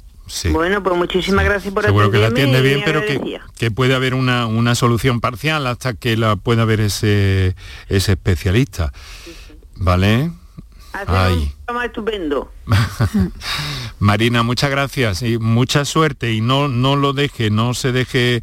[0.50, 3.00] Bueno, pues muchísimas gracias por Seguro que la atiende bien, pero
[3.56, 7.54] que, puede haber una, una, solución parcial hasta que la pueda ver ese,
[7.88, 8.92] ese especialista.
[9.76, 10.32] ¿Vale?
[11.66, 11.86] Ay.
[11.86, 12.52] estupendo.
[13.98, 18.42] Marina, muchas gracias y mucha suerte y no, no lo deje, no se deje,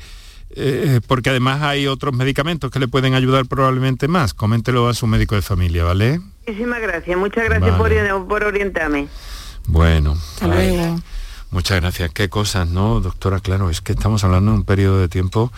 [0.56, 4.34] eh, porque además hay otros medicamentos que le pueden ayudar probablemente más.
[4.34, 6.22] Coméntelo a su médico de familia, ¿vale?
[6.46, 9.08] Muchísimas gracias, muchas gracias por, orientarme.
[9.68, 10.18] Bueno.
[11.52, 12.12] Muchas gracias.
[12.12, 13.40] Qué cosas, ¿no, doctora?
[13.40, 15.52] Claro, es que estamos hablando de un periodo de tiempo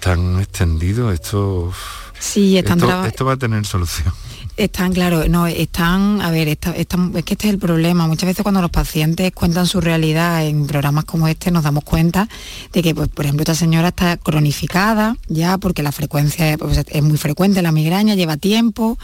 [0.00, 1.12] tan extendido.
[1.12, 1.72] Esto,
[2.18, 2.74] sí, esto,
[3.06, 4.12] esto va a tener solución.
[4.58, 8.08] Están, claro, no, están, a ver, está, es que este es el problema.
[8.08, 12.28] Muchas veces cuando los pacientes cuentan su realidad en programas como este, nos damos cuenta
[12.72, 17.02] de que, pues, por ejemplo, esta señora está cronificada ya porque la frecuencia pues, es
[17.04, 18.98] muy frecuente, la migraña lleva tiempo,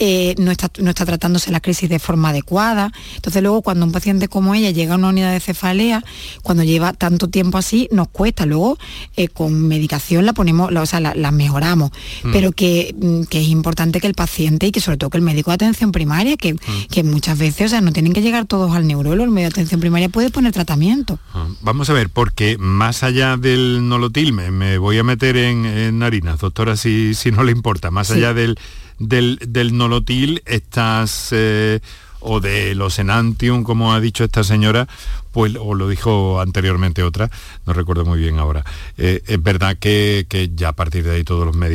[0.00, 2.90] eh, no, está, no está tratándose la crisis de forma adecuada.
[3.14, 6.02] Entonces luego cuando un paciente como ella llega a una unidad de cefalea,
[6.42, 8.44] cuando lleva tanto tiempo así, nos cuesta.
[8.44, 8.76] Luego
[9.16, 11.92] eh, con medicación la ponemos, la, o sea, la, mejoramos.
[12.24, 12.32] Mm.
[12.32, 15.22] Pero que, mm, que es importante que el paciente y que sobre todo que el
[15.22, 16.58] médico de atención primaria, que, mm.
[16.90, 19.60] que muchas veces, o sea, no tienen que llegar todos al neurólogo, el médico de
[19.60, 21.18] atención primaria puede poner tratamiento.
[21.34, 26.40] Ah, vamos a ver, porque más allá del nolotil, me, voy a meter en, harinas,
[26.40, 28.58] doctora, si, si no le importa, más allá del,
[28.98, 31.28] del, del nolotil, estas...
[31.32, 31.80] Eh,
[32.20, 34.88] o de los enantium, como ha dicho esta señora,
[35.32, 37.30] pues, o lo dijo anteriormente otra,
[37.66, 38.64] no recuerdo muy bien ahora.
[38.96, 41.70] Eh, es verdad que, ya a partir de ahí todos los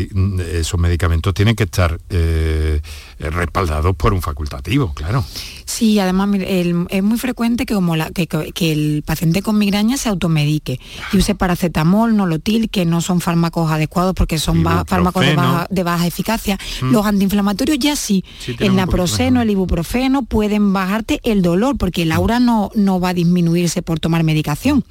[0.45, 2.81] esos medicamentos tienen que estar eh,
[3.29, 5.23] respaldados por un facultativo, claro.
[5.65, 8.27] Sí, además es muy frecuente que, como la, que,
[8.71, 10.79] el paciente con migraña se automedique
[11.13, 15.23] y use paracetamol, nolotil, que no son fármacos adecuados porque son fármacos
[15.69, 16.57] de baja, eficacia.
[16.81, 16.91] Mm.
[16.91, 18.25] Los antiinflamatorios ya sí,
[18.60, 23.13] el naproxeno, el ibuprofeno pueden bajarte el dolor porque el aura no, no va a
[23.13, 24.84] disminuir irse por tomar medicación.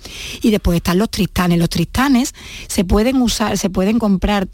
[0.42, 1.58] Y después están los tristanes.
[1.58, 2.34] Los tristanes
[2.66, 4.48] se pueden usar, se pueden comprar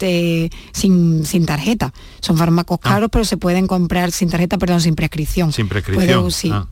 [0.73, 1.93] sin, sin, tarjeta.
[2.21, 2.89] Son fármacos ah.
[2.89, 5.51] caros, pero se pueden comprar sin tarjeta, perdón, sin prescripción.
[5.51, 6.29] Sin prescripción.
[6.51, 6.67] Ah.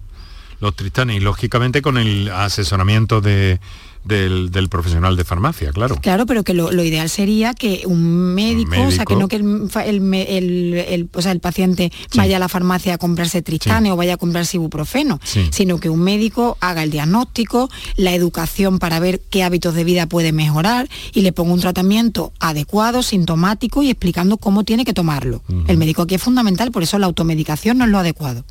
[0.59, 3.59] Los tristanes, y lógicamente con el asesoramiento de
[4.05, 5.97] del, profesional de farmacia, claro.
[6.01, 11.09] Claro, pero que lo, ideal sería que un médico, o sea, que no que el,
[11.13, 14.57] o sea, el paciente vaya a la farmacia a comprarse tristane o vaya a comprarse
[14.57, 15.19] ibuprofeno,
[15.51, 20.07] sino que un médico haga el diagnóstico, la educación para ver qué hábitos de vida
[20.07, 25.41] puede mejorar y le ponga un tratamiento adecuado, sintomático y explicando cómo tiene que tomarlo.
[25.67, 28.45] El médico aquí es fundamental, por eso la automedicación no es lo adecuado.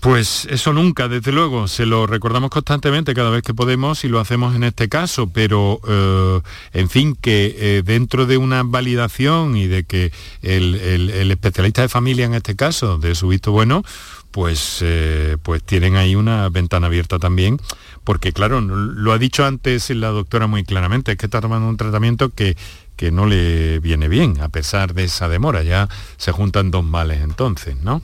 [0.00, 4.20] Pues eso nunca, desde luego, se lo recordamos constantemente cada vez que podemos y lo
[4.20, 6.40] hacemos en este caso, pero eh,
[6.72, 12.26] en fin, que eh, dentro de una validación y de que el, especialista de familia
[12.26, 13.82] en este caso, de su visto bueno,
[14.30, 17.58] pues, eh, pues tienen ahí una ventana abierta también,
[18.04, 21.76] porque claro, lo ha dicho antes la doctora muy claramente, es que está tomando un
[21.76, 22.56] tratamiento que,
[22.94, 27.20] que no le viene bien, a pesar de esa demora, ya se juntan dos males
[27.20, 28.00] entonces, ¿no?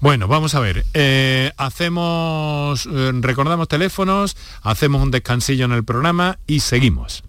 [0.00, 0.84] Bueno, vamos a ver.
[0.94, 7.24] Eh, hacemos, eh, recordamos teléfonos, hacemos un descansillo en el programa y seguimos.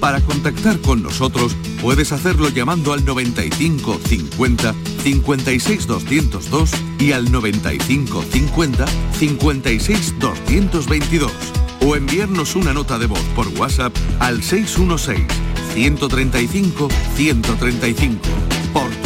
[0.00, 8.22] Para contactar con nosotros puedes hacerlo llamando al 95 50 56 202 y al 95
[8.22, 8.86] 50
[9.18, 11.32] 56 222
[11.80, 15.26] o enviarnos una nota de voz por WhatsApp al 616
[15.74, 18.18] 135 135
[18.72, 19.05] por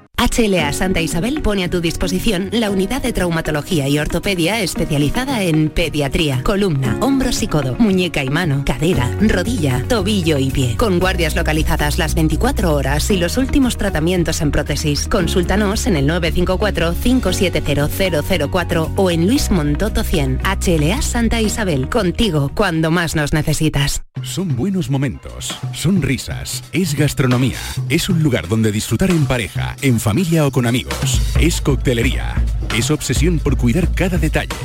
[0.21, 5.71] HLA Santa Isabel pone a tu disposición la unidad de traumatología y ortopedia especializada en
[5.71, 10.77] pediatría, columna, hombros y codo, muñeca y mano, cadera, rodilla, tobillo y pie.
[10.77, 15.07] Con guardias localizadas las 24 horas y los últimos tratamientos en prótesis.
[15.07, 20.41] Consúltanos en el 954-570004 o en Luis Montoto 100.
[20.43, 24.03] HLA Santa Isabel, contigo cuando más nos necesitas.
[24.21, 27.57] Son buenos momentos, son risas, es gastronomía,
[27.89, 31.21] es un lugar donde disfrutar en pareja, en familia familia o con amigos.
[31.39, 32.35] Es coctelería.
[32.75, 34.57] Es obsesión por cuidar cada detalle.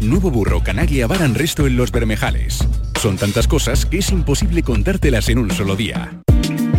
[0.00, 2.66] Nuevo burro canaglia baran resto en los Bermejales.
[3.02, 6.22] Son tantas cosas que es imposible contártelas en un solo día.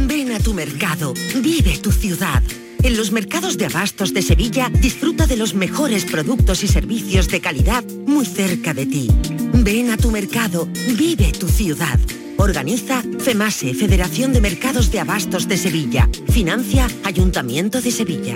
[0.08, 2.42] Ven a tu mercado, vive tu ciudad.
[2.82, 7.40] En los mercados de abastos de Sevilla disfruta de los mejores productos y servicios de
[7.40, 9.12] calidad muy cerca de ti.
[9.54, 12.00] Ven a tu mercado, vive tu ciudad.
[12.38, 16.08] Organiza FEMASE, Federación de Mercados de Abastos de Sevilla.
[16.30, 18.36] Financia Ayuntamiento de Sevilla.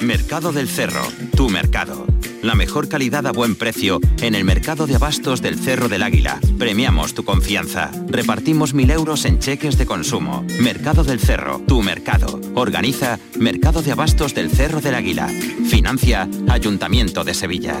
[0.00, 2.06] Mercado del Cerro, tu mercado.
[2.42, 6.40] La mejor calidad a buen precio en el mercado de abastos del Cerro del Águila.
[6.58, 7.92] Premiamos tu confianza.
[8.08, 10.44] Repartimos mil euros en cheques de consumo.
[10.60, 12.40] Mercado del Cerro, tu mercado.
[12.56, 15.28] Organiza Mercado de Abastos del Cerro del Águila.
[15.28, 17.80] Financia Ayuntamiento de Sevilla.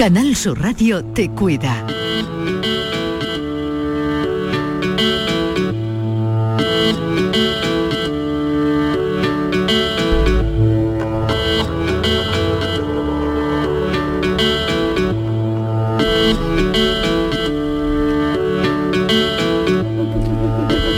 [0.00, 1.86] Canal Sur Radio te cuida.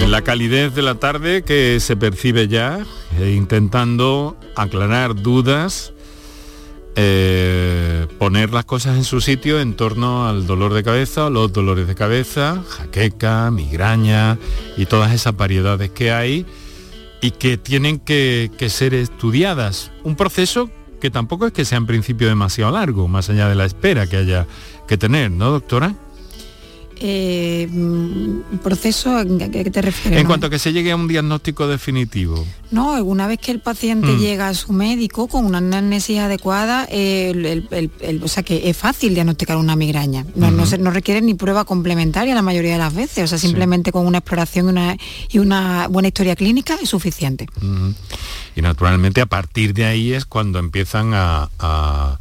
[0.09, 2.87] La calidez de la tarde que se percibe ya,
[3.19, 5.93] eh, intentando aclarar dudas,
[6.95, 11.89] eh, poner las cosas en su sitio en torno al dolor de cabeza, los dolores
[11.89, 14.39] de cabeza, jaqueca, migraña
[14.77, 16.47] y todas esas variedades que hay
[17.21, 19.91] y que tienen que, que ser estudiadas.
[20.05, 20.71] Un proceso
[21.01, 24.19] que tampoco es que sea en principio demasiado largo, más allá de la espera que
[24.19, 24.47] haya
[24.87, 25.97] que tener, ¿no, doctora?
[27.05, 27.69] Eh,
[28.63, 30.21] proceso ¿a qué te refieres?
[30.21, 32.47] En cuanto a que se llegue a un diagnóstico definitivo.
[32.71, 34.19] No, una vez que el paciente Mm.
[34.21, 38.71] llega a su médico con una anamnesis adecuada, el- el- el- el- o sea que
[38.71, 40.25] es fácil diagnosticar una migraña.
[40.37, 43.25] No, no, se- no requiere ni prueba complementaria la mayoría de las veces.
[43.25, 44.97] O sea, simplemente con una exploración y una,
[45.31, 47.47] y una buena historia clínica es suficiente.
[48.55, 52.19] Y naturalmente a partir de ahí es cuando empiezan a, a,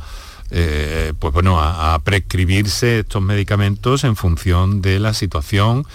[0.52, 5.86] eh, pues bueno, a, prescribirse estos medicamentos en función de la situación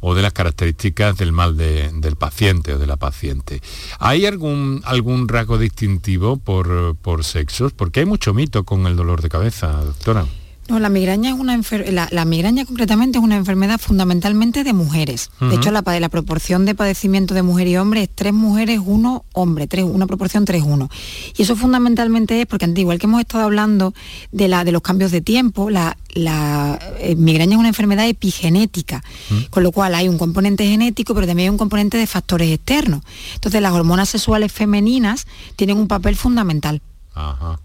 [0.00, 3.62] o de las características del mal de- del paciente o de la paciente.
[3.98, 7.72] ¿Hay algún, algún rasgo distintivo por, por sexos?
[7.72, 10.26] Porque hay mucho mito con el dolor de cabeza, doctora.
[10.68, 14.72] No, la migraña es una enfer- la, la migraña concretamente es una enfermedad fundamentalmente de
[14.72, 15.30] mujeres.
[15.40, 19.24] De hecho, la, la proporción de padecimiento de mujer y hombre es tres mujeres, uno
[19.32, 20.90] hombre, tres, una proporción 3-1.
[21.36, 23.94] Y eso fundamentalmente es porque, igual que hemos estado hablando
[24.32, 29.04] de, la, de los cambios de tiempo, la, la eh, migraña es una enfermedad epigenética,
[29.50, 33.02] con lo cual hay un componente genético, pero también hay un componente de factores externos.
[33.34, 36.82] Entonces, las hormonas sexuales femeninas tienen un papel fundamental.
[37.14, 37.60] Ajá.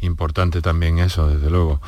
[0.00, 1.80] Importante también eso, desde luego.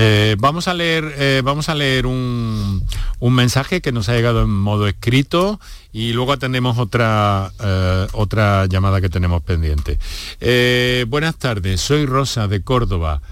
[0.00, 2.86] Eh, vamos a leer, eh, vamos a leer un,
[3.18, 5.58] un mensaje que nos ha llegado en modo escrito
[5.92, 9.98] y luego atendemos otra, eh, otra llamada que tenemos pendiente.
[11.08, 13.22] Buenas tardes, soy Rosa de Córdoba.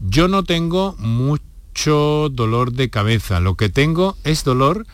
[0.00, 4.84] Yo no tengo mucho dolor de cabeza, lo que tengo es dolor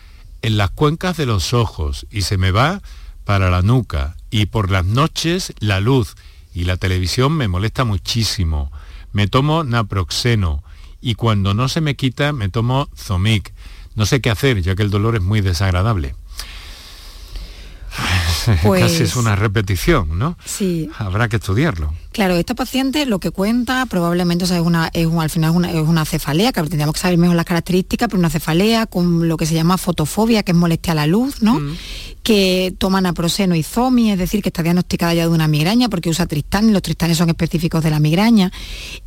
[0.42, 2.82] en las cuencas de los ojos y se me va
[3.24, 6.14] para la nuca y por las noches la luz
[6.52, 8.70] y la televisión me molesta muchísimo.
[9.14, 10.62] Me tomo naproxeno
[11.02, 13.52] y cuando no se me quita me tomo Zomic.
[13.94, 16.14] No sé qué hacer ya que el dolor es muy desagradable.
[18.62, 20.36] Pues- Casi es una repetición, ¿no?
[20.44, 21.92] Sí, Habrá que estudiarlo.
[22.12, 25.50] Claro, esta paciente lo que cuenta probablemente o sea, es una, es un- al final
[25.50, 28.86] es una, es una cefalea, que tendríamos que saber mejor las características, pero una cefalea
[28.86, 31.60] con lo que se llama fotofobia, que es molestia a la luz, ¿no?
[32.22, 36.08] que toma naproxeno y zomi, es decir, que está diagnosticada ya de una migraña porque
[36.08, 38.52] usa tristán y los tristanes son específicos de la migraña.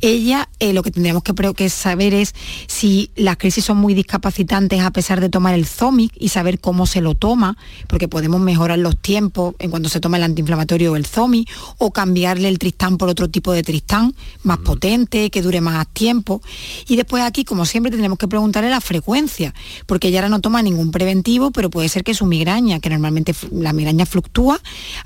[0.02, 2.34] Ella eh, lo que tendríamos que, que saber es
[2.66, 6.86] si las crisis son muy discapacitantes a pesar de tomar el zomic y saber cómo
[6.86, 7.56] se lo toma,
[7.88, 9.25] porque podemos mejorar los tiempos
[9.58, 11.46] en cuanto se toma el antiinflamatorio o el zomi,
[11.78, 16.42] o cambiarle el tristán por otro tipo de tristán más potente, que dure más tiempo.
[16.88, 19.54] Y después aquí, como siempre, tendremos que preguntarle la frecuencia,
[19.86, 23.34] porque ella ahora no toma ningún preventivo, pero puede ser que su migraña, que normalmente
[23.52, 24.60] la migraña fluctúa,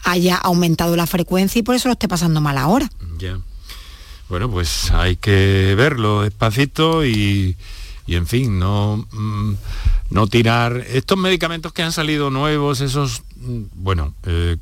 [0.04, 2.90] haya aumentado la frecuencia y por eso lo esté pasando mal ahora.
[3.18, 3.38] Ya.
[4.28, 7.56] Bueno, pues hay que verlo despacito y,
[8.10, 9.52] y, en fin, no, mm,
[10.10, 14.56] no tirar estos medicamentos que han salido nuevos, esos, mm, bueno, eh,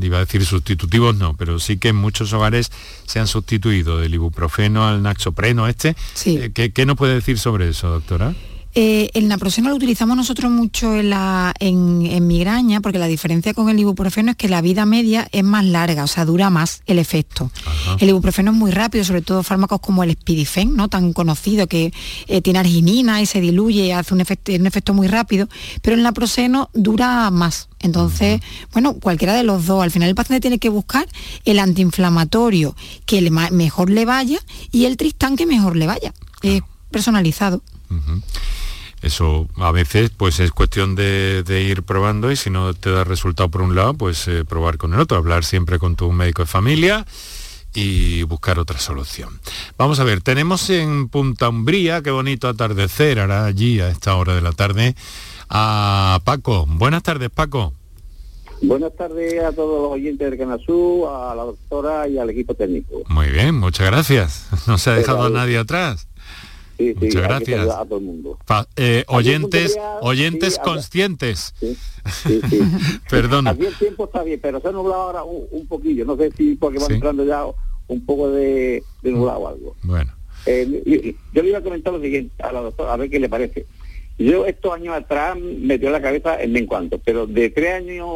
[0.00, 2.70] iba a decir sustitutivos no, pero sí que en muchos hogares
[3.06, 5.96] se han sustituido del ibuprofeno al naxopreno este.
[6.26, 8.36] Eh, ¿qué, qué nos puede decir sobre eso, doctora?
[8.74, 13.52] Eh, el naproxeno lo utilizamos nosotros mucho en, la, en, en migraña porque la diferencia
[13.52, 16.82] con el ibuprofeno es que la vida media es más larga, o sea, dura más
[16.86, 17.50] el efecto.
[17.98, 20.88] El ibuprofeno es muy rápido, sobre todo fármacos como el Spidifen, ¿no?
[20.88, 21.92] tan conocido que
[22.28, 25.48] eh, tiene arginina y se diluye y hace un efecto, un efecto muy rápido,
[25.82, 27.68] pero el naproxeno dura más.
[27.80, 28.40] Entonces,
[28.72, 31.06] bueno, cualquiera de los dos, al final el paciente tiene que buscar
[31.44, 34.38] el antiinflamatorio que le mejor le vaya
[34.70, 36.14] y el tristán que mejor le vaya.
[36.42, 37.62] Es personalizado.
[39.02, 43.04] Eso a veces pues es cuestión de, de ir probando y si no te da
[43.04, 46.42] resultado por un lado, pues eh, probar con el otro, hablar siempre con tu médico
[46.42, 47.04] de familia
[47.74, 49.40] y buscar otra solución.
[49.76, 54.34] Vamos a ver, tenemos en Punta Umbría, qué bonito atardecer, hará allí a esta hora
[54.34, 54.94] de la tarde,
[55.48, 56.66] a Paco.
[56.68, 57.72] Buenas tardes, Paco.
[58.60, 62.54] Buenas tardes a todos los oyentes del Canal Sur, a la doctora y al equipo
[62.54, 63.02] técnico.
[63.08, 64.46] Muy bien, muchas gracias.
[64.68, 66.06] No se ha dejado a nadie atrás.
[66.82, 67.68] Sí, sí, muchas gracias.
[67.68, 68.38] A todo el mundo.
[68.76, 71.54] Eh, oyentes, oyentes conscientes.
[71.60, 71.76] Sí,
[72.48, 72.60] sí,
[73.10, 73.46] Perdón.
[73.46, 76.04] Aquí el tiempo está bien, pero se ha nublado ahora un, poquillo.
[76.04, 77.44] No sé si porque va entrando ya
[77.86, 79.76] un poco de, de nublado o algo.
[79.82, 80.12] Bueno.
[80.44, 83.28] Eh, yo le iba a comentar lo siguiente a la doctora, a ver qué le
[83.28, 83.64] parece.
[84.18, 88.08] Yo estos años atrás me dio la cabeza en en cuanto, pero de tres años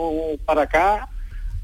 [0.44, 1.08] para acá,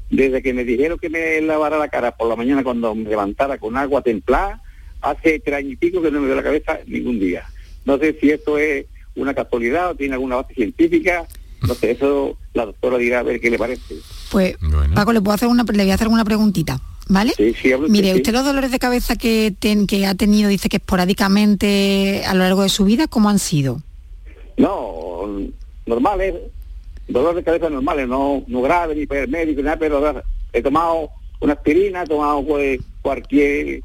[0.09, 3.57] desde que me dijeron que me lavara la cara por la mañana cuando me levantara
[3.57, 4.62] con agua templada,
[5.03, 7.45] hace tres años y pico que no me dio la cabeza ningún día.
[7.85, 8.85] No sé si esto es
[9.15, 11.27] una casualidad o tiene alguna base científica,
[11.67, 13.95] no sé, eso la doctora dirá a ver qué le parece.
[14.31, 14.55] Pues,
[14.95, 16.79] Paco, le puedo hacer una, le voy a hacer una preguntita.
[17.09, 17.33] ¿Vale?
[17.35, 22.23] Sí, sí, Mire, usted los dolores de cabeza que, que ha tenido, dice que esporádicamente
[22.25, 23.81] a lo largo de su vida, ¿cómo han sido?
[24.55, 25.27] No,
[25.85, 26.35] normales,
[27.09, 30.23] dolor de cabeza normales, no, no grave ni médico ni nada, pero
[30.53, 31.09] he tomado
[31.41, 33.81] una aspirina, he tomado pues, cualquier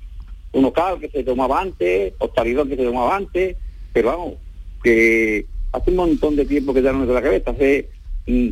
[0.52, 3.56] unocal que se tomaba antes, ostalidón que se tomaba antes,
[3.92, 4.34] pero vamos,
[4.82, 7.88] que hace un montón de tiempo que ya no me la cabeza, hace
[8.26, 8.48] mm,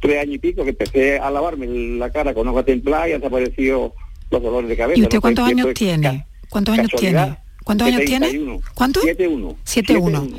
[0.00, 3.20] tres años y pico que empecé a lavarme la cara con agua templada y han
[3.20, 3.94] desaparecido
[4.30, 5.00] los dolores de cabeza.
[5.00, 6.26] ¿Y usted cuántos años tiene?
[6.48, 7.38] ¿Cuántos años tiene?
[7.64, 8.60] ¿Cuántos años tiene?
[8.74, 9.00] ¿Cuánto?
[9.02, 9.56] 7-1.
[9.64, 10.34] 7-1.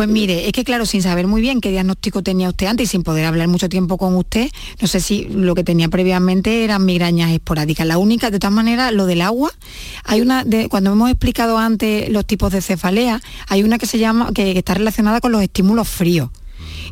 [0.00, 2.90] Pues mire, es que claro, sin saber muy bien qué diagnóstico tenía usted antes y
[2.90, 4.48] sin poder hablar mucho tiempo con usted,
[4.80, 7.86] no sé si lo que tenía previamente eran migrañas esporádicas.
[7.86, 9.50] La única, de todas maneras, lo del agua,
[10.04, 13.98] hay una, de, cuando hemos explicado antes los tipos de cefalea, hay una que se
[13.98, 16.30] llama, que, está relacionada con los estímulos fríos.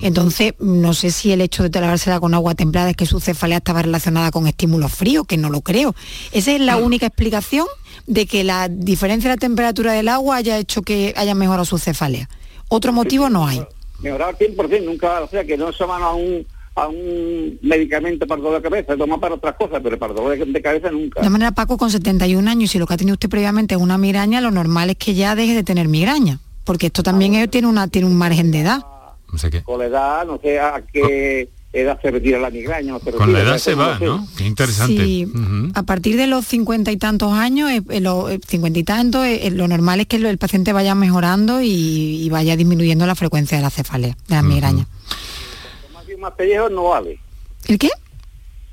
[0.02, 3.56] Entonces, no sé si el hecho de lavársela con agua templada es que su cefalea
[3.56, 5.94] estaba relacionada con estímulos fríos, que no lo creo.
[6.32, 7.66] Esa es la única explicación
[8.06, 11.78] de que la diferencia de la temperatura del agua haya hecho que haya mejorado su
[11.78, 12.28] cefalea.
[12.69, 13.62] Otro motivo no hay.
[14.01, 18.41] Mejorar 100%, nunca, o sea, que no se van a un, a un medicamento para
[18.41, 21.21] dolor de cabeza, toma para otras cosas, pero para dolor de, cabeza nunca.
[21.21, 23.99] De manera, Paco, con 71 años, si lo que ha tenido usted previamente es una
[23.99, 27.66] migraña, lo normal es que ya deje de tener migraña, porque esto también ah, tiene,
[27.66, 28.85] una, tiene un margen de edad.
[29.33, 29.62] No sé qué.
[29.62, 32.99] Con la edad, no sé a qué edad se retira la migraña.
[32.99, 34.27] Con la edad se va, ¿no?
[34.37, 35.05] Qué interesante.
[35.05, 35.31] Sí,
[35.75, 39.27] a partir de los cincuenta y tantos años, eh, eh, los eh, cincuenta y tantos,
[39.53, 43.71] lo normal es que el paciente vaya mejorando y, vaya disminuyendo la frecuencia de la
[43.71, 44.87] cefalea, de la migraña.
[44.87, 47.21] Cuanto más viejo, más pellejo no vale.
[47.66, 47.91] ¿El qué?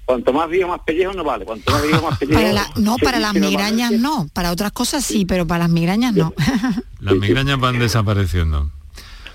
[0.05, 1.45] Cuanto más viejo, más pellejo no vale.
[1.45, 2.41] Cuanto más viejo, más pellejo...
[2.77, 6.33] no, para las migrañas no, para otras cosas sí, pero para las migrañas no.
[6.99, 8.71] las migrañas van desapareciendo.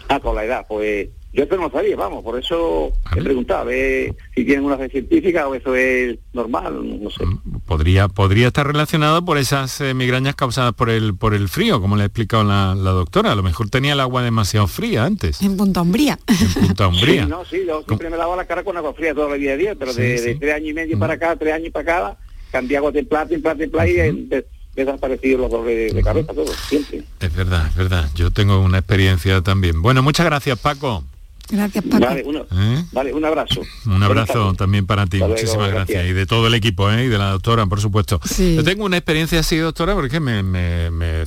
[0.09, 3.61] Ah, con la edad, pues yo esto no lo sabía, vamos, por eso he preguntado,
[3.61, 7.25] a ver si tienen una fe científica o eso es normal, no sé.
[7.25, 11.81] Mm, podría, podría estar relacionado por esas eh, migrañas causadas por el, por el frío,
[11.81, 13.31] como le ha explicado la, doctora.
[13.31, 15.41] A lo mejor tenía el agua demasiado fría antes.
[15.41, 16.19] En Punta Umbría.
[16.27, 17.25] En Punta Umbría.
[17.25, 19.53] sí, no, sí, yo siempre me lavo la cara con agua fría toda la vida
[19.53, 22.19] a día, pero de, tres años y medio para acá, tres años para acá,
[22.51, 24.29] cambié agua templada, templada, templada y
[24.75, 27.05] desaparecido los dolores de cabeza, todo, siempre.
[27.21, 28.09] Es verdad, es verdad.
[28.17, 29.81] Yo tengo una experiencia también.
[29.81, 31.05] Bueno, muchas gracias, Paco.
[31.51, 32.07] Gracias, Paco.
[32.13, 32.85] ¿Eh?
[32.93, 33.63] Vale, un abrazo.
[33.87, 35.19] Un abrazo también para ti.
[35.19, 36.07] Muchísimas gracias.
[36.07, 37.05] Y de todo el equipo, ¿eh?
[37.05, 38.21] y de la doctora, por supuesto.
[38.39, 41.25] Yo tengo una experiencia así, doctora, porque me, me,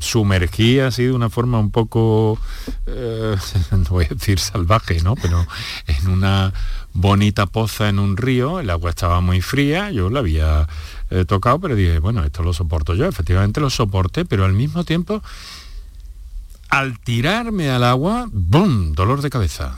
[0.00, 2.38] sumergí así de una forma un poco,
[2.86, 3.36] eh,
[3.70, 5.16] no voy a decir salvaje, ¿no?
[5.16, 5.46] Pero
[5.86, 6.52] en una
[6.94, 10.68] bonita poza en un río, el agua estaba muy fría, yo la había
[11.26, 13.06] tocado, pero dije, bueno, esto lo soporto yo.
[13.06, 15.22] Efectivamente lo soporté, pero al mismo tiempo
[16.72, 19.76] al tirarme al agua, ¡bum!, dolor de cabeza.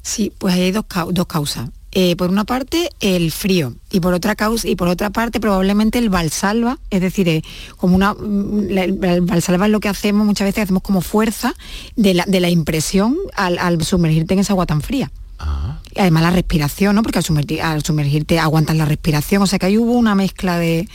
[0.00, 1.70] Sí, pues hay dos, dos causas.
[1.90, 5.98] Eh, por una parte el frío y por otra causa y por otra parte probablemente
[5.98, 7.42] el valsalva es decir eh,
[7.78, 11.54] como una mm, el valsalva es lo que hacemos muchas veces hacemos como fuerza
[11.94, 15.78] de la, impresión al, sumergirte en esa agua tan fría ah.
[15.94, 17.20] y además la respiración no porque
[17.62, 20.86] al, sumergirte aguantas la respiración o sea que ahí hubo una mezcla de,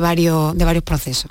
[0.00, 1.30] varios de varios procesos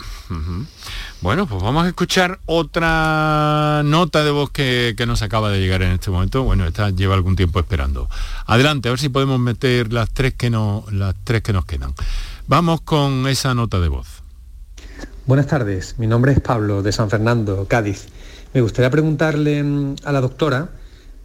[1.21, 5.91] bueno, pues vamos a escuchar otra nota de voz que, nos acaba de llegar en
[5.91, 6.43] este momento.
[6.43, 8.07] Bueno, esta lleva algún tiempo esperando.
[8.45, 11.93] Adelante, a ver si podemos meter las tres que, no, las tres que nos quedan.
[12.47, 14.21] Vamos con esa nota de voz.
[15.25, 18.07] Buenas tardes, mi nombre es Pablo de San Fernando, Cádiz.
[18.53, 20.69] Me gustaría preguntarle mm, a la doctora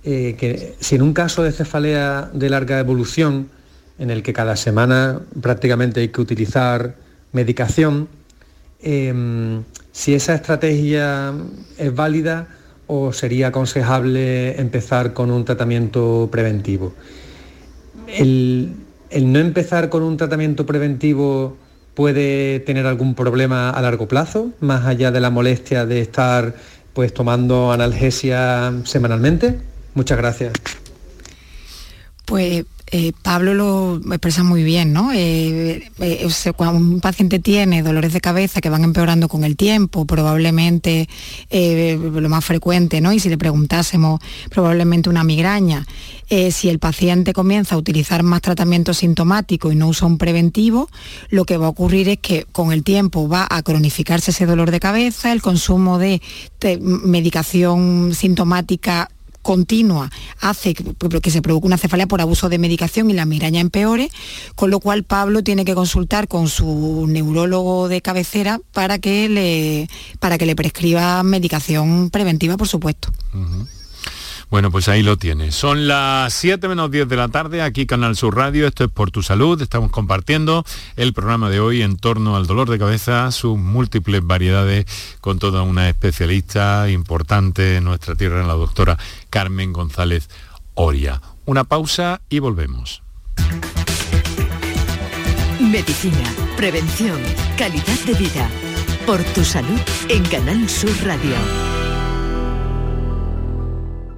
[0.04, 3.48] eh, que si en un caso de cefalea de larga evolución,
[3.98, 6.96] en el que cada semana prácticamente hay que utilizar
[7.32, 8.08] medicación,
[8.82, 9.62] em,
[9.92, 11.32] si esa estrategia
[11.78, 12.48] es válida
[12.86, 16.92] o sería aconsejable empezar con un tratamiento preventivo.
[18.06, 18.74] El,
[19.10, 21.56] no empezar con un tratamiento preventivo
[21.94, 26.54] puede tener algún problema a largo plazo, más allá de la molestia de estar
[26.92, 29.58] pues tomando analgesia semanalmente.
[29.94, 30.52] Muchas gracias.
[32.24, 32.64] Pues
[32.94, 35.12] eh, Pablo lo expresa muy bien, ¿no?
[35.14, 40.04] Eh, eh, cuando un paciente tiene dolores de cabeza que van empeorando con el tiempo,
[40.04, 41.08] probablemente
[41.50, 43.14] lo más frecuente, ¿no?
[43.14, 44.20] Y si le preguntásemos,
[44.50, 45.86] probablemente una migraña.
[46.50, 50.88] si el paciente comienza a utilizar más tratamiento sintomático y no usa un preventivo,
[51.30, 54.70] lo que va a ocurrir es que con el tiempo va a cronificarse ese dolor
[54.70, 56.20] de cabeza, el consumo de
[56.80, 59.08] medicación sintomática
[59.42, 64.10] continua hace que, se provoque una cefalea por abuso de medicación y la migraña empeore,
[64.54, 69.88] con lo cual Pablo tiene que consultar con su neurólogo de cabecera para que le,
[70.20, 73.12] para que le prescriba medicación preventiva, por supuesto.
[74.52, 75.54] Bueno, pues ahí lo tienes.
[75.54, 79.10] Son las 7 menos 10 de la tarde, aquí Canal Sur Radio, esto es Por
[79.10, 80.62] Tu Salud, estamos compartiendo
[80.96, 84.84] el programa de hoy en torno al dolor de cabeza, sus múltiples variedades,
[85.22, 88.98] con toda una especialista importante en nuestra tierra, la doctora
[89.30, 90.28] Carmen González
[90.74, 91.22] Oria.
[91.46, 93.02] Una pausa y volvemos.
[95.60, 97.18] Medicina, prevención,
[97.56, 98.50] calidad de vida.
[99.06, 99.80] Por Tu Salud
[100.10, 101.81] en Canal Sur Radio.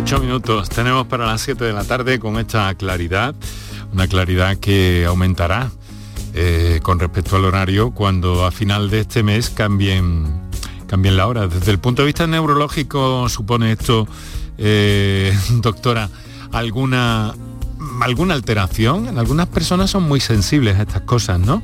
[0.00, 3.34] Ocho minutos tenemos para las 7 de la tarde con esta claridad,
[3.92, 5.70] una claridad que aumentará
[6.32, 10.40] eh, con respecto al horario cuando a final de este mes cambien,
[10.86, 11.48] cambien la hora.
[11.48, 14.08] Desde el punto de vista neurológico supone esto,
[14.56, 16.08] eh, doctora,
[16.50, 17.34] alguna,
[18.00, 19.18] alguna alteración.
[19.18, 21.62] Algunas personas son muy sensibles a estas cosas, ¿no?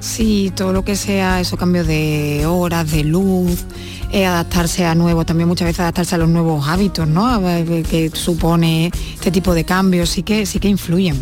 [0.00, 3.66] Sí, todo lo que sea eso, cambio de horas, de luz,
[4.12, 7.40] eh, adaptarse a nuevo, también muchas veces adaptarse a los nuevos hábitos, ¿no?
[7.88, 11.16] que supone este tipo de cambios, sí que, sí que influyen.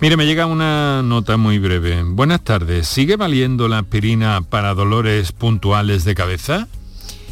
[0.00, 2.02] Mire, me llega una nota muy breve.
[2.02, 2.88] Buenas tardes.
[2.88, 6.66] ¿Sigue valiendo la aspirina para dolores puntuales de cabeza?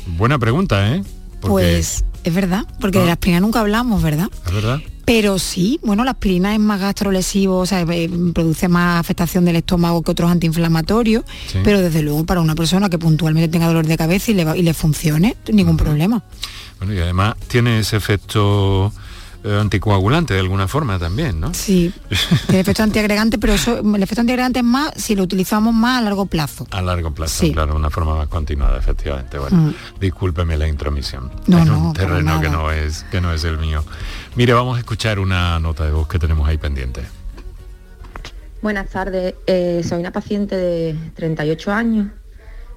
[0.06, 1.02] Buena pregunta, ¿eh?
[1.40, 4.28] Pues es verdad, porque de la aspirina nunca hablamos, ¿verdad?
[4.46, 4.80] Es verdad.
[5.12, 9.56] Pero sí, bueno, la aspirina es más gastrolesivo, o sea, eh, produce más afectación del
[9.56, 11.24] estómago que otros antiinflamatorios,
[11.64, 14.62] pero desde luego para una persona que puntualmente tenga dolor de cabeza y le, y
[14.62, 16.22] le funcione, ningún problema.
[16.78, 18.92] Bueno, y además tiene ese efecto
[19.42, 21.54] eh, anticoagulante de alguna forma también, ¿no?
[21.54, 21.90] Sí,
[22.48, 26.02] el efecto antiagregante, pero eso, el efecto antiagregante es más si lo utilizamos más a
[26.02, 26.66] largo plazo.
[26.70, 29.38] A largo plazo, claro, una forma más continuada, efectivamente.
[29.38, 29.74] Bueno, mm.
[29.98, 31.30] discúlpeme la intromisión.
[31.46, 33.82] No, en un terreno que no es que no es el mío.
[34.36, 37.02] Mire, vamos a escuchar una nota de voz que tenemos ahí pendiente.
[38.62, 42.06] Buenas tardes, eh, soy una paciente de 38 años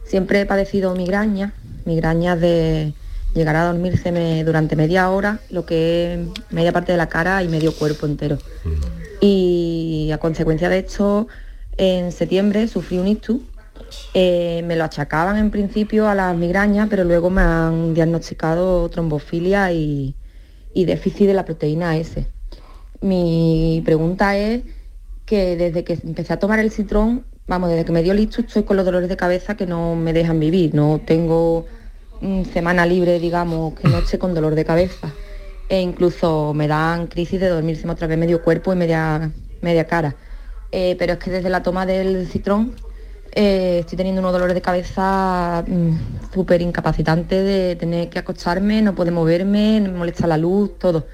[0.04, 1.54] Siempre he padecido migraña,
[1.86, 2.94] migrañas de
[3.34, 6.20] llegar a dormirse durante media hora, lo que es
[6.52, 8.38] media parte de la cara y medio cuerpo entero.
[9.22, 11.28] Y a consecuencia de esto,
[11.78, 13.42] en septiembre sufrí un ictus.
[14.14, 19.72] Eh, me lo achacaban en principio a las migrañas, pero luego me han diagnosticado trombofilia
[19.72, 20.16] y,
[20.74, 22.26] y déficit de la proteína S.
[23.02, 24.64] Mi pregunta es
[25.26, 28.64] que desde que empecé a tomar el citrón, vamos, desde que me dio ictus estoy
[28.64, 31.66] con los dolores de cabeza que no me dejan vivir, no tengo
[32.54, 35.14] semana libre, digamos, que no esté con dolor de cabeza.
[35.70, 40.16] E incluso me dan crisis de dormirse otra vez medio cuerpo y media, media cara.
[40.72, 42.74] Eh, pero es que desde la toma del citrón
[43.36, 48.94] eh, estoy teniendo unos dolores de cabeza mm, súper incapacitantes de tener que acostarme, no
[48.94, 51.08] puedo moverme, me molesta la luz, todo.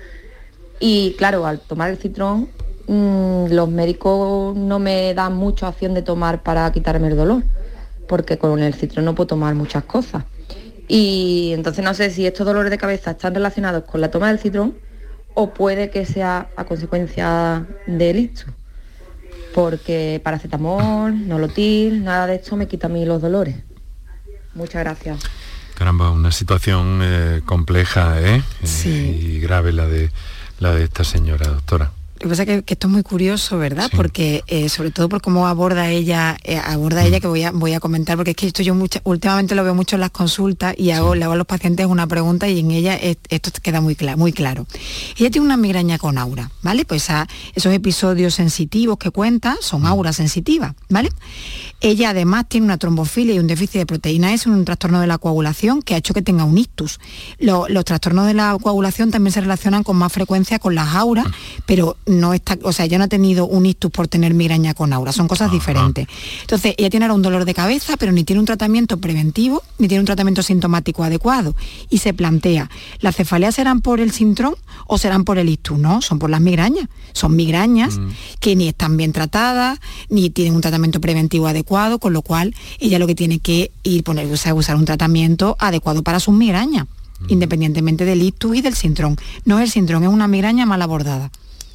[0.80, 2.50] Y claro, al tomar el citrón,
[2.88, 7.44] mm, los médicos no me dan mucha opción de tomar para quitarme el dolor,
[8.08, 10.24] porque con el citrón no puedo tomar muchas cosas.
[10.88, 14.40] Y entonces no sé si estos dolores de cabeza están relacionados con la toma del
[14.40, 14.76] citrón
[15.36, 18.59] o puede que sea a consecuencia del ictus.
[19.54, 23.56] Porque paracetamol, nolotil, nada de esto me quita a mí los dolores.
[24.54, 25.20] Muchas gracias.
[25.76, 28.44] Caramba, una situación eh, compleja ¿eh?
[28.86, 30.12] y grave la de,
[30.60, 31.92] la de esta señora, doctora.
[32.20, 33.90] Lo que pasa es que, esto es muy curioso, ¿verdad?
[33.96, 37.22] Porque eh, sobre todo por cómo aborda ella, eh, aborda ella mm.
[37.22, 39.96] que voy a, voy a comentar, porque es que esto yo últimamente lo veo mucho
[39.96, 42.96] en las consultas y hago, le hago a los pacientes una pregunta y en ella
[42.96, 44.68] esto queda muy, claro muy claro.
[45.18, 46.86] Ella tiene una migraña con aura, ¿vale?
[46.86, 49.88] Pues a, esos episodios sensitivos que cuenta son mm.
[49.88, 51.10] aura sensitiva, ¿vale?
[51.82, 55.18] Ella además tiene una trombofilia y un déficit de proteína S, un trastorno de la
[55.18, 57.00] coagulación que ha hecho que tenga un ictus.
[57.40, 61.32] los trastornos de la coagulación también se relacionan con más frecuencia con las auras, mm.
[61.66, 64.92] pero no está, o sea, ella no ha tenido un ictus por tener migraña con
[64.94, 66.08] aura, son cosas diferentes.
[66.42, 69.88] Entonces, ella tiene ahora un dolor de cabeza, pero ni tiene un tratamiento preventivo, ni
[69.88, 71.56] tiene un tratamiento sintomático adecuado.
[71.90, 74.56] Y se plantea, ¿las cefaleas serán por el sintrón
[74.88, 75.78] o serán por el ictus?
[75.78, 76.90] No, son por las migrañas.
[77.14, 78.10] Son migrañas mm.
[78.40, 79.80] que ni están bien tratadas,
[80.10, 84.04] ni tienen un tratamiento preventivo adecuado, con lo cual ella lo que tiene que ir
[84.04, 86.88] poner, a usar un tratamiento adecuado para sus migrañas
[87.20, 87.26] mm.
[87.30, 89.16] independientemente del ictus y del sintrón.
[89.46, 91.32] No es el sintrón, es una migraña mal abordada.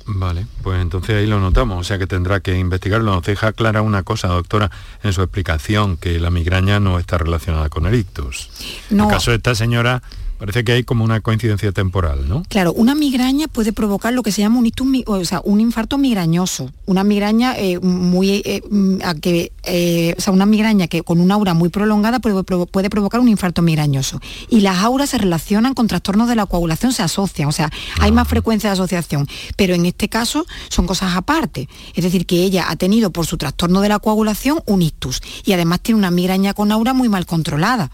[0.07, 3.15] Vale, pues entonces ahí lo notamos, o sea que tendrá que investigarlo.
[3.15, 4.71] Nos deja clara una cosa, doctora,
[5.03, 8.51] en su explicación, que la migraña no está relacionada con el ictus.
[8.91, 10.03] En el caso de esta señora,
[10.45, 12.43] Parece que hay como una coincidencia temporal, ¿no?
[12.51, 14.71] Claro, una migraña puede provocar lo que se llama un,
[15.07, 20.35] o sea, un infarto migrañoso, una migraña eh, muy, eh, mm, que, eh, o sea,
[20.35, 24.21] una migraña que con una aura muy prolongada puede, puede, provocar un infarto migrañoso.
[24.51, 28.13] Y las auras se relacionan con trastornos de la coagulación, se asocian, o sea, hay
[28.13, 29.27] más frecuencia de asociación,
[29.57, 31.71] pero en este caso son cosas aparte.
[31.95, 35.55] Es decir, que ella ha tenido por su trastorno de la coagulación un ictus y
[35.55, 37.91] además tiene una migraña con aura muy mal controlada.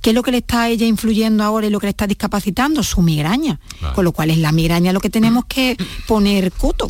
[0.00, 2.82] ¿Qué es lo que le está a ella influyendo ahora y lo que está discapacitando
[2.82, 3.60] su migraña,
[3.94, 5.76] con lo cual es la migraña lo que tenemos que
[6.06, 6.88] poner coto.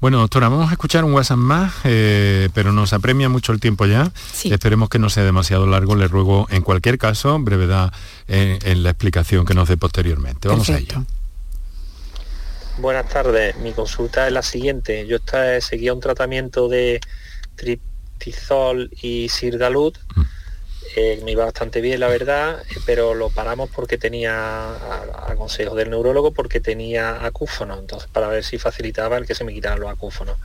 [0.00, 3.84] Bueno, doctora, vamos a escuchar un WhatsApp más, eh, pero nos apremia mucho el tiempo
[3.84, 4.12] ya.
[4.44, 5.96] Esperemos que no sea demasiado largo.
[5.96, 7.92] Le ruego, en cualquier caso, brevedad
[8.28, 10.46] en, la explicación que nos dé posteriormente.
[10.46, 11.04] Vamos a ello.
[12.78, 13.56] Buenas tardes.
[13.56, 15.04] Mi consulta es la siguiente.
[15.08, 15.18] Yo
[15.60, 17.00] seguía un tratamiento de
[17.56, 19.96] triptizol y sirdalud.
[20.14, 20.22] Mm.
[20.96, 25.74] Eh, me iba bastante bien, la verdad, eh, pero lo paramos porque tenía, a, consejo
[25.74, 29.80] del neurólogo, porque tenía acúfonos, entonces para ver si facilitaba el que se me quitaran
[29.80, 30.36] los acúfonos.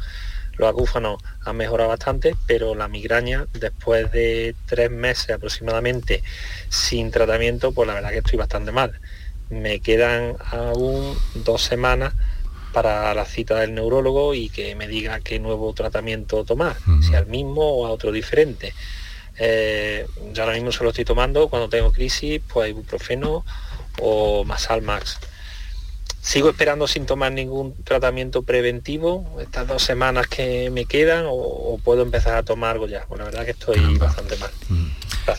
[0.58, 6.24] Los acúfonos han mejorado bastante, pero la migraña, después de tres meses aproximadamente
[6.70, 9.00] sin tratamiento, pues la verdad que estoy bastante mal.
[9.50, 12.14] Me quedan aún dos semanas
[12.72, 17.28] para la cita del neurólogo y que me diga qué nuevo tratamiento tomar, si al
[17.28, 18.74] mismo o a otro diferente.
[19.38, 23.44] Eh, yo ahora mismo se lo estoy tomando cuando tengo crisis, pues ibuprofeno
[24.00, 25.20] o Masalmax.
[26.22, 32.02] Sigo esperando sin tomar ningún tratamiento preventivo estas dos semanas que me quedan o, puedo
[32.02, 33.06] empezar a tomar algo ya.
[33.10, 34.52] Bueno, la verdad que estoy bastante mal.
[34.70, 34.88] Mm.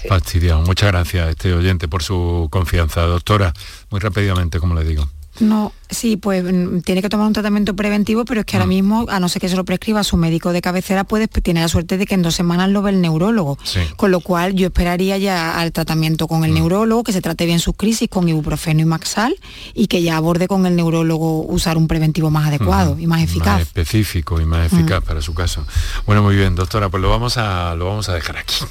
[0.08, 0.60] Fastidiado.
[0.62, 3.02] Muchas gracias este oyente por su confianza.
[3.02, 3.54] Doctora,
[3.90, 5.08] muy rápidamente, como le digo.
[5.40, 8.68] No, sí, pues mm, tiene que tomar un tratamiento preventivo, pero es que ahora mm.
[8.68, 11.68] mismo, a no ser que se lo prescriba su médico de cabecera, puede tiene la
[11.68, 13.58] suerte de que en dos semanas lo ve el neurólogo.
[13.96, 16.54] Con lo cual yo esperaría ya al tratamiento con el mm.
[16.54, 19.36] neurólogo, que se trate bien sus crisis con ibuprofeno y maxal
[19.74, 23.54] y que ya aborde con el neurólogo usar un preventivo más adecuado y más eficaz.
[23.54, 25.66] Más específico y más eficaz para su caso.
[26.06, 28.64] Bueno, muy bien, doctora, pues lo vamos a, lo vamos a dejar aquí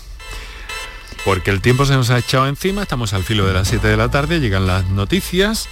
[1.26, 3.96] porque el tiempo se nos ha echado encima, estamos al filo de las 7 de
[3.96, 5.70] la tarde, llegan las noticias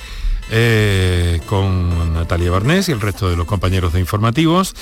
[0.49, 4.73] eh, con Natalia Barnés y el resto de los compañeros de informativos.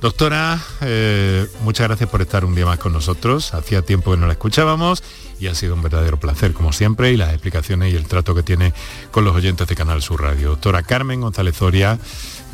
[0.00, 3.52] Doctora, eh, muchas gracias por estar un día más con nosotros.
[3.52, 5.02] Hacía tiempo que no la escuchábamos
[5.40, 8.44] y ha sido un verdadero placer, como siempre, y las explicaciones y el trato que
[8.44, 8.72] tiene
[9.10, 10.50] con los oyentes de Canal Sur Radio.
[10.50, 11.98] Doctora Carmen González Zoria,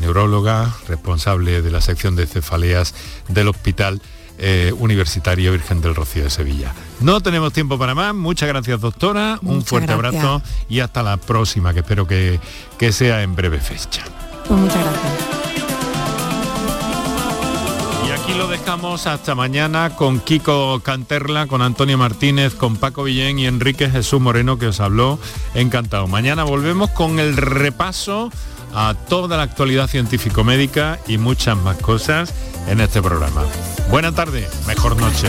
[0.01, 2.95] neuróloga, responsable de la sección de cefaleas
[3.29, 4.01] del Hospital
[4.39, 6.75] eh, Universitario Virgen del Rocío de Sevilla.
[7.01, 8.15] No tenemos tiempo para más.
[8.15, 9.39] Muchas gracias, doctora.
[9.43, 12.41] un fuerte abrazo y hasta la próxima, que espero que,
[12.79, 14.05] que sea en breve fecha.
[14.47, 15.35] Pues muchas gracias.
[18.25, 23.47] Aquí lo dejamos hasta mañana con Kiko Canterla, con Antonio Martínez, con Paco Villén y
[23.47, 25.19] Enrique Jesús Moreno que os habló.
[25.53, 26.07] Encantado.
[26.07, 28.31] Mañana volvemos con el repaso
[28.75, 32.35] a toda la actualidad científico-médica y muchas más cosas
[32.69, 33.45] en este programa.
[33.91, 35.29] Buena tarde, mejor noche.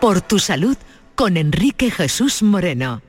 [0.00, 0.76] Por tu salud
[1.14, 3.02] con Enrique Jesús Moreno.